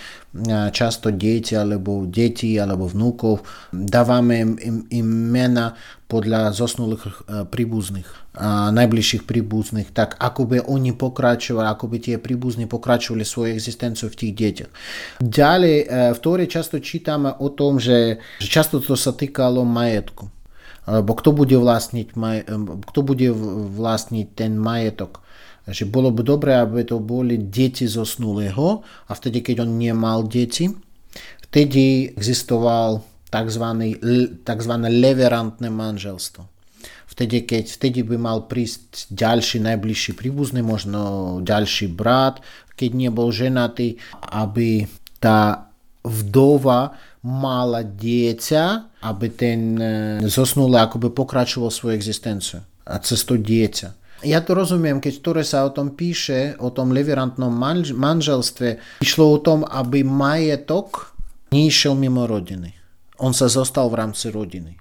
často 0.70 1.10
deti 1.10 1.58
alebo 1.58 2.06
deti 2.06 2.54
alebo 2.54 2.86
vnúkov 2.86 3.42
dávame 3.74 4.38
im, 4.38 4.52
im, 4.62 4.76
im 4.86 5.06
mena 5.06 5.74
podľa 6.06 6.54
zosnulých 6.54 7.02
e, 7.06 7.12
príbuzných, 7.46 8.10
najbližších 8.74 9.26
príbuzných, 9.26 9.94
tak 9.94 10.18
ako 10.18 10.42
by 10.46 10.58
oni 10.66 10.90
pokračovali, 10.94 11.66
ako 11.70 11.86
by 11.86 11.98
tie 12.02 12.16
príbuzní 12.18 12.66
pokračovali 12.66 13.22
svoju 13.22 13.54
existenciu 13.54 14.10
v 14.10 14.18
tých 14.18 14.32
deťoch. 14.34 14.72
Ďalej, 15.22 15.76
e, 15.82 15.84
v 16.14 16.18
Tóre 16.18 16.46
často 16.50 16.82
čítame 16.82 17.30
o 17.30 17.50
tom, 17.50 17.78
že, 17.78 18.18
že 18.42 18.48
často 18.50 18.82
to 18.82 18.98
sa 18.98 19.14
týkalo 19.14 19.62
majetku. 19.62 20.30
Alebo 20.86 21.14
kto 21.14 21.30
bude 21.30 21.54
vlastniť, 21.54 22.08
e, 22.14 22.54
kto 22.90 23.00
bude 23.02 23.30
vlastniť 23.78 24.26
ten 24.34 24.58
majetok. 24.58 25.22
Že 25.70 25.86
bolo 25.86 26.10
by 26.10 26.22
dobré, 26.26 26.58
aby 26.58 26.82
to 26.82 26.98
boli 26.98 27.38
deti 27.38 27.86
zosnulého 27.86 28.82
a 28.82 29.12
vtedy, 29.14 29.40
keď 29.40 29.62
on 29.64 29.78
nemal 29.78 30.26
deti, 30.26 30.66
vtedy 31.46 32.10
existoval 32.14 33.06
tzv. 33.30 33.64
tzv. 34.42 34.72
leverantné 34.90 35.70
manželstvo. 35.70 36.42
Vtedy, 37.10 37.42
keď, 37.42 37.64
vtedy 37.66 38.00
by 38.06 38.16
mal 38.16 38.46
prísť 38.46 39.10
ďalší 39.10 39.58
najbližší 39.62 40.14
príbuzný, 40.14 40.62
možno 40.62 41.38
ďalší 41.42 41.90
brat, 41.90 42.38
keď 42.78 42.90
nebol 42.96 43.34
ženatý, 43.34 43.98
aby 44.30 44.86
tá 45.20 45.68
vdova 46.00 46.96
mala 47.20 47.84
dieťa, 47.84 48.64
aby 49.04 49.26
ten 49.28 49.60
e, 49.76 49.86
zosnulý 50.24 50.80
akoby 50.80 51.12
pokračoval 51.12 51.68
svoju 51.68 51.92
existenciu 51.92 52.64
a 52.88 52.96
cez 53.04 53.20
to 53.28 53.36
dieťa. 53.36 53.99
Ja 54.20 54.44
to 54.44 54.52
rozumiem, 54.52 55.00
keď 55.00 55.12
ktoré 55.20 55.42
sa 55.44 55.64
o 55.64 55.72
tom 55.72 55.96
píše, 55.96 56.56
o 56.60 56.68
tom 56.68 56.92
leverantnom 56.92 57.52
manželstve, 57.96 59.00
išlo 59.00 59.24
o 59.32 59.38
tom, 59.40 59.64
aby 59.64 60.04
majetok 60.04 61.16
nešiel 61.50 61.96
mimo 61.96 62.28
rodiny 62.28 62.80
on 63.20 63.36
sa 63.36 63.46
zostal 63.52 63.92
v 63.92 64.00
rámci 64.00 64.32
rodiny. 64.32 64.80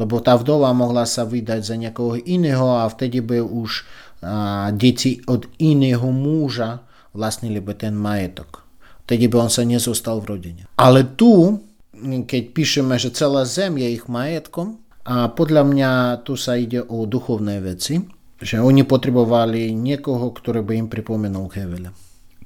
Lebo 0.00 0.24
tá 0.24 0.32
vdova 0.34 0.72
mohla 0.72 1.04
sa 1.04 1.28
vydať 1.28 1.60
za 1.60 1.76
niekoho 1.76 2.16
iného 2.16 2.80
a 2.80 2.88
vtedy 2.88 3.20
by 3.20 3.44
už 3.44 3.84
a, 4.24 4.72
deti 4.72 5.20
od 5.28 5.44
iného 5.60 6.08
muža 6.08 6.80
vlastnili 7.12 7.60
by 7.60 7.76
ten 7.76 7.92
majetok. 7.92 8.64
Vtedy 9.04 9.28
by 9.28 9.36
on 9.46 9.52
sa 9.52 9.62
nezostal 9.62 10.24
v 10.24 10.28
rodine. 10.36 10.62
Ale 10.80 11.04
tu, 11.04 11.60
keď 12.00 12.42
píšeme, 12.56 12.96
že 12.96 13.12
celá 13.12 13.44
zem 13.44 13.76
je 13.76 14.00
ich 14.00 14.08
majetkom, 14.08 14.80
a 15.00 15.32
podľa 15.32 15.64
mňa 15.64 15.90
tu 16.22 16.36
sa 16.36 16.54
ide 16.60 16.84
o 16.84 17.08
duchovné 17.08 17.58
veci, 17.64 17.98
že 18.40 18.56
oni 18.56 18.88
potrebovali 18.88 19.76
niekoho, 19.76 20.32
ktorý 20.32 20.64
by 20.64 20.72
im 20.80 20.88
pripomenul 20.88 21.52
Heveľa. 21.52 21.92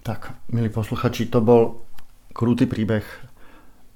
Tak, 0.04 0.52
milí 0.52 0.68
posluchači, 0.68 1.30
to 1.30 1.40
bol 1.40 1.87
krutý 2.35 2.66
príbeh 2.68 3.07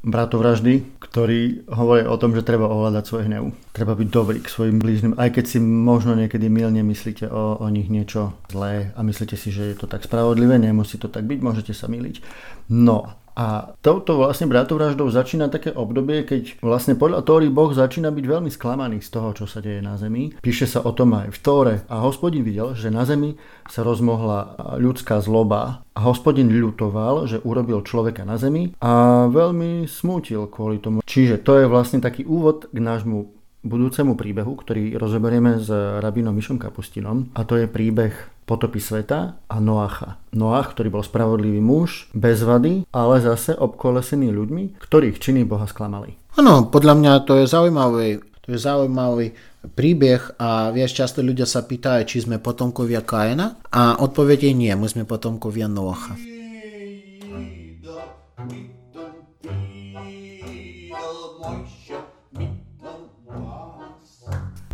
bratovraždy, 0.07 1.03
ktorí 1.03 1.69
hovoria 1.69 2.07
o 2.07 2.17
tom, 2.17 2.31
že 2.31 2.47
treba 2.47 2.71
ovládať 2.71 3.05
svoj 3.05 3.23
hnev. 3.27 3.45
Treba 3.75 3.99
byť 3.99 4.09
dobrý 4.09 4.39
k 4.39 4.49
svojim 4.49 4.79
blížnym, 4.79 5.19
aj 5.19 5.35
keď 5.35 5.45
si 5.45 5.59
možno 5.59 6.15
niekedy 6.15 6.47
milne 6.47 6.81
myslíte 6.87 7.27
o, 7.27 7.59
o 7.59 7.67
nich 7.69 7.91
niečo 7.91 8.39
zlé 8.47 8.95
a 8.95 9.03
myslíte 9.03 9.35
si, 9.35 9.51
že 9.51 9.75
je 9.75 9.77
to 9.77 9.91
tak 9.91 10.07
spravodlivé, 10.07 10.57
nemusí 10.57 11.03
to 11.03 11.11
tak 11.11 11.27
byť, 11.27 11.39
môžete 11.43 11.75
sa 11.75 11.91
miliť. 11.91 12.23
No 12.71 13.19
a 13.39 13.79
touto 13.87 14.19
vlastne 14.19 14.51
bratovraždou 14.51 15.07
začína 15.15 15.47
také 15.47 15.71
obdobie, 15.71 16.27
keď 16.27 16.59
vlastne 16.59 16.99
podľa 16.99 17.23
Tóry 17.23 17.47
Boh 17.47 17.71
začína 17.71 18.11
byť 18.11 18.25
veľmi 18.27 18.51
sklamaný 18.51 18.99
z 18.99 19.15
toho, 19.15 19.31
čo 19.31 19.47
sa 19.47 19.63
deje 19.63 19.79
na 19.79 19.95
zemi. 19.95 20.35
Píše 20.43 20.67
sa 20.67 20.83
o 20.83 20.91
tom 20.91 21.15
aj 21.15 21.31
v 21.31 21.39
Tóre 21.39 21.75
a 21.87 22.03
hospodin 22.03 22.43
videl, 22.43 22.75
že 22.75 22.91
na 22.91 23.07
zemi 23.07 23.39
sa 23.71 23.87
rozmohla 23.87 24.59
ľudská 24.83 25.23
zloba 25.23 25.87
a 25.95 26.01
hospodin 26.03 26.51
ľutoval, 26.51 27.31
že 27.31 27.39
urobil 27.47 27.87
človeka 27.87 28.27
na 28.27 28.43
zemi 28.43 28.75
a 28.83 29.27
veľmi 29.31 29.87
smútil 29.87 30.51
kvôli 30.51 30.83
tomu. 30.83 30.99
Čiže 31.07 31.39
to 31.39 31.63
je 31.63 31.71
vlastne 31.71 32.03
taký 32.03 32.27
úvod 32.27 32.67
k 32.75 32.79
nášmu 32.83 33.39
budúcemu 33.63 34.19
príbehu, 34.19 34.59
ktorý 34.59 34.99
rozoberieme 34.99 35.63
s 35.63 35.71
rabinom 36.03 36.35
Mišom 36.35 36.59
Kapustinom 36.59 37.31
a 37.39 37.47
to 37.47 37.55
je 37.55 37.71
príbeh 37.71 38.38
potopy 38.49 38.81
sveta 38.81 39.37
a 39.45 39.57
Noacha. 39.61 40.17
Noach, 40.33 40.73
ktorý 40.73 40.89
bol 40.89 41.05
spravodlivý 41.05 41.61
muž, 41.61 42.09
bez 42.17 42.41
vady, 42.41 42.89
ale 42.89 43.21
zase 43.21 43.53
obkolesený 43.53 44.33
ľuďmi, 44.33 44.81
ktorých 44.81 45.21
činy 45.21 45.45
Boha 45.45 45.69
sklamali. 45.69 46.17
Áno, 46.41 46.73
podľa 46.73 46.95
mňa 46.97 47.13
to 47.29 47.37
je 47.37 47.45
zaujímavý, 47.45 48.25
to 48.41 48.57
je 48.57 48.59
zaujímavý 48.59 49.37
príbeh 49.69 50.41
a 50.41 50.73
vieš, 50.73 50.97
často 50.97 51.21
ľudia 51.21 51.45
sa 51.45 51.69
pýtajú, 51.69 52.09
či 52.09 52.25
sme 52.25 52.41
potomkovia 52.41 53.05
Kaina 53.05 53.61
a 53.69 54.01
odpoveď 54.01 54.49
je 54.49 54.53
nie, 54.57 54.73
my 54.73 54.89
sme 54.89 55.05
potomkovia 55.05 55.69
Noacha. 55.69 56.38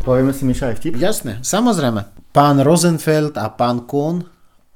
Povieme 0.05 0.37
si 0.37 0.45
Miša 0.45 0.69
aj 0.69 0.75
vtip? 0.77 1.01
Jasné, 1.01 1.41
samozrejme. 1.41 2.05
Pán 2.29 2.61
Rosenfeld 2.61 3.41
a 3.41 3.49
pán 3.49 3.89
Kohn 3.89 4.21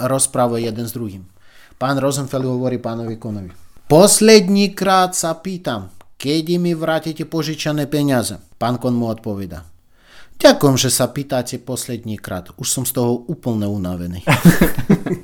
rozprávajú 0.02 0.66
jeden 0.66 0.90
s 0.90 0.98
druhým. 0.98 1.22
Pán 1.78 2.02
Rosenfeld 2.02 2.50
hovorí 2.50 2.82
pánovi 2.82 3.22
Konovi. 3.22 3.54
Poslední 3.86 4.74
krát 4.74 5.14
sa 5.14 5.38
pýtam, 5.38 5.94
kedy 6.18 6.58
mi 6.58 6.74
vrátite 6.74 7.30
požičané 7.30 7.86
peniaze? 7.86 8.42
Pán 8.58 8.82
Kon 8.82 8.98
mu 8.98 9.06
odpoveda. 9.06 9.70
Ďakujem, 10.42 10.76
že 10.82 10.90
sa 10.90 11.06
pýtate 11.14 11.62
poslední 11.62 12.18
krát. 12.18 12.50
Už 12.58 12.66
som 12.66 12.82
z 12.82 12.98
toho 12.98 13.22
úplne 13.30 13.70
unavený. 13.70 14.26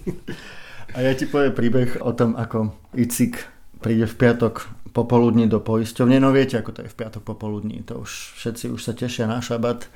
a 0.96 1.02
ja 1.02 1.18
ti 1.18 1.26
poviem 1.26 1.58
príbeh 1.58 1.98
o 2.06 2.14
tom, 2.14 2.38
ako 2.38 2.78
Icik 2.94 3.42
príde 3.82 4.06
v 4.06 4.16
piatok 4.22 4.70
popoludní 4.96 5.52
do 5.52 5.60
poisťovne. 5.60 6.24
No 6.24 6.32
viete, 6.32 6.56
ako 6.56 6.72
to 6.72 6.80
je 6.88 6.92
v 6.92 7.00
piatok 7.04 7.28
popoludní. 7.28 7.84
To 7.92 8.08
už 8.08 8.40
všetci 8.40 8.72
už 8.72 8.80
sa 8.80 8.96
tešia 8.96 9.28
na 9.28 9.44
šabat 9.44 9.92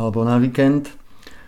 alebo 0.00 0.24
na 0.24 0.40
víkend. 0.40 0.88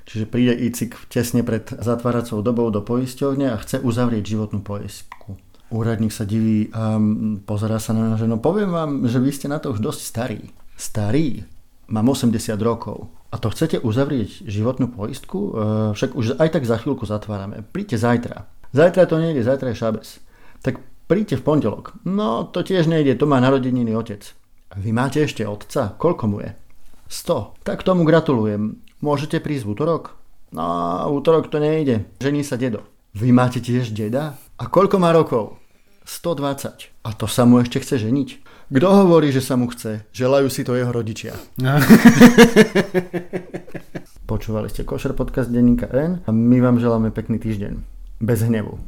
Čiže 0.05 0.29
príde 0.29 0.53
ICIK 0.53 1.09
tesne 1.09 1.41
pred 1.41 1.65
zatváracou 1.71 2.45
dobou 2.45 2.69
do 2.69 2.85
poisťovne 2.85 3.49
a 3.49 3.61
chce 3.63 3.81
uzavrieť 3.81 4.37
životnú 4.37 4.61
poistku. 4.61 5.41
Úradník 5.71 6.11
sa 6.11 6.27
diví 6.27 6.67
a 6.75 6.99
pozerá 7.47 7.79
sa 7.79 7.95
na 7.95 8.19
no 8.19 8.37
poviem 8.43 8.75
vám, 8.75 9.07
že 9.07 9.23
vy 9.23 9.31
ste 9.31 9.47
na 9.47 9.63
to 9.63 9.71
už 9.71 9.79
dosť 9.79 10.01
starí. 10.03 10.41
Starý? 10.75 11.47
Mám 11.87 12.11
80 12.11 12.59
rokov. 12.59 13.07
A 13.31 13.39
to 13.39 13.55
chcete 13.55 13.79
uzavrieť 13.79 14.43
životnú 14.51 14.91
poistku? 14.91 15.39
E, 15.39 15.51
však 15.95 16.19
už 16.19 16.43
aj 16.43 16.59
tak 16.59 16.67
za 16.67 16.83
chvíľku 16.83 17.07
zatvárame. 17.07 17.63
Príďte 17.63 18.03
zajtra. 18.03 18.51
Zajtra 18.75 19.07
to 19.07 19.23
nejde, 19.23 19.47
zajtra 19.47 19.71
je 19.71 19.79
šabes. 19.79 20.09
Tak 20.67 20.83
Príďte 21.11 21.43
v 21.43 21.47
pondelok. 21.51 21.99
No, 22.07 22.47
to 22.47 22.63
tiež 22.63 22.87
nejde, 22.87 23.19
to 23.19 23.27
má 23.27 23.43
narodeniny 23.43 23.99
otec. 23.99 24.23
Vy 24.79 24.95
máte 24.95 25.27
ešte 25.27 25.43
otca? 25.43 25.99
Koľko 25.99 26.25
mu 26.31 26.39
je? 26.39 26.55
100. 27.11 27.67
Tak 27.67 27.83
tomu 27.83 28.07
gratulujem. 28.07 28.79
Môžete 29.03 29.43
prísť 29.43 29.67
v 29.67 29.71
útorok? 29.75 30.15
No, 30.55 30.63
v 31.11 31.19
útorok 31.19 31.51
to 31.51 31.59
nejde. 31.59 32.07
Žení 32.23 32.47
sa 32.47 32.55
dedo. 32.55 32.87
Vy 33.19 33.35
máte 33.35 33.59
tiež 33.59 33.91
deda? 33.91 34.39
A 34.55 34.71
koľko 34.71 35.03
má 35.03 35.11
rokov? 35.11 35.59
120. 36.07 36.95
A 37.03 37.11
to 37.19 37.27
sa 37.27 37.43
mu 37.43 37.59
ešte 37.59 37.83
chce 37.83 38.07
ženiť? 38.07 38.47
Kto 38.71 38.87
hovorí, 39.03 39.35
že 39.35 39.43
sa 39.43 39.59
mu 39.59 39.67
chce? 39.67 40.07
Želajú 40.15 40.47
si 40.47 40.63
to 40.63 40.79
jeho 40.79 40.95
rodičia. 40.95 41.35
No. 41.59 41.75
Počúvali 44.31 44.71
ste 44.71 44.87
Košer 44.87 45.19
podcast 45.19 45.51
denníka 45.51 45.91
N 45.91 46.23
a 46.23 46.31
my 46.31 46.63
vám 46.63 46.79
želáme 46.79 47.11
pekný 47.11 47.43
týždeň. 47.43 47.83
Bez 48.23 48.47
hnevu. 48.47 48.79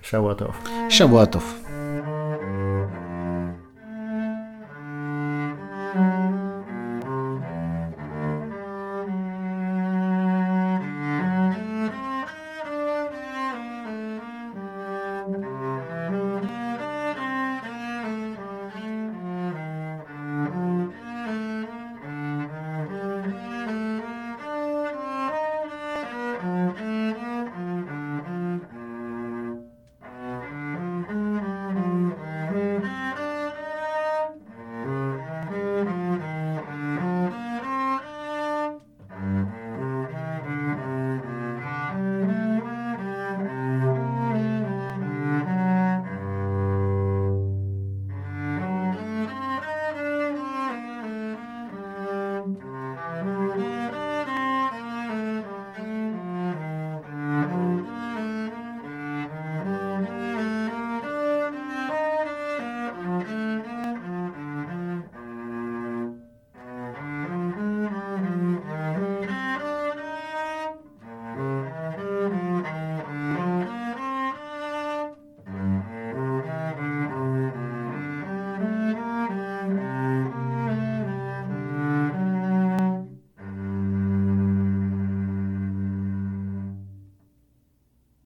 Šabuatov. 0.00 0.56
Šabuatov. 0.88 1.65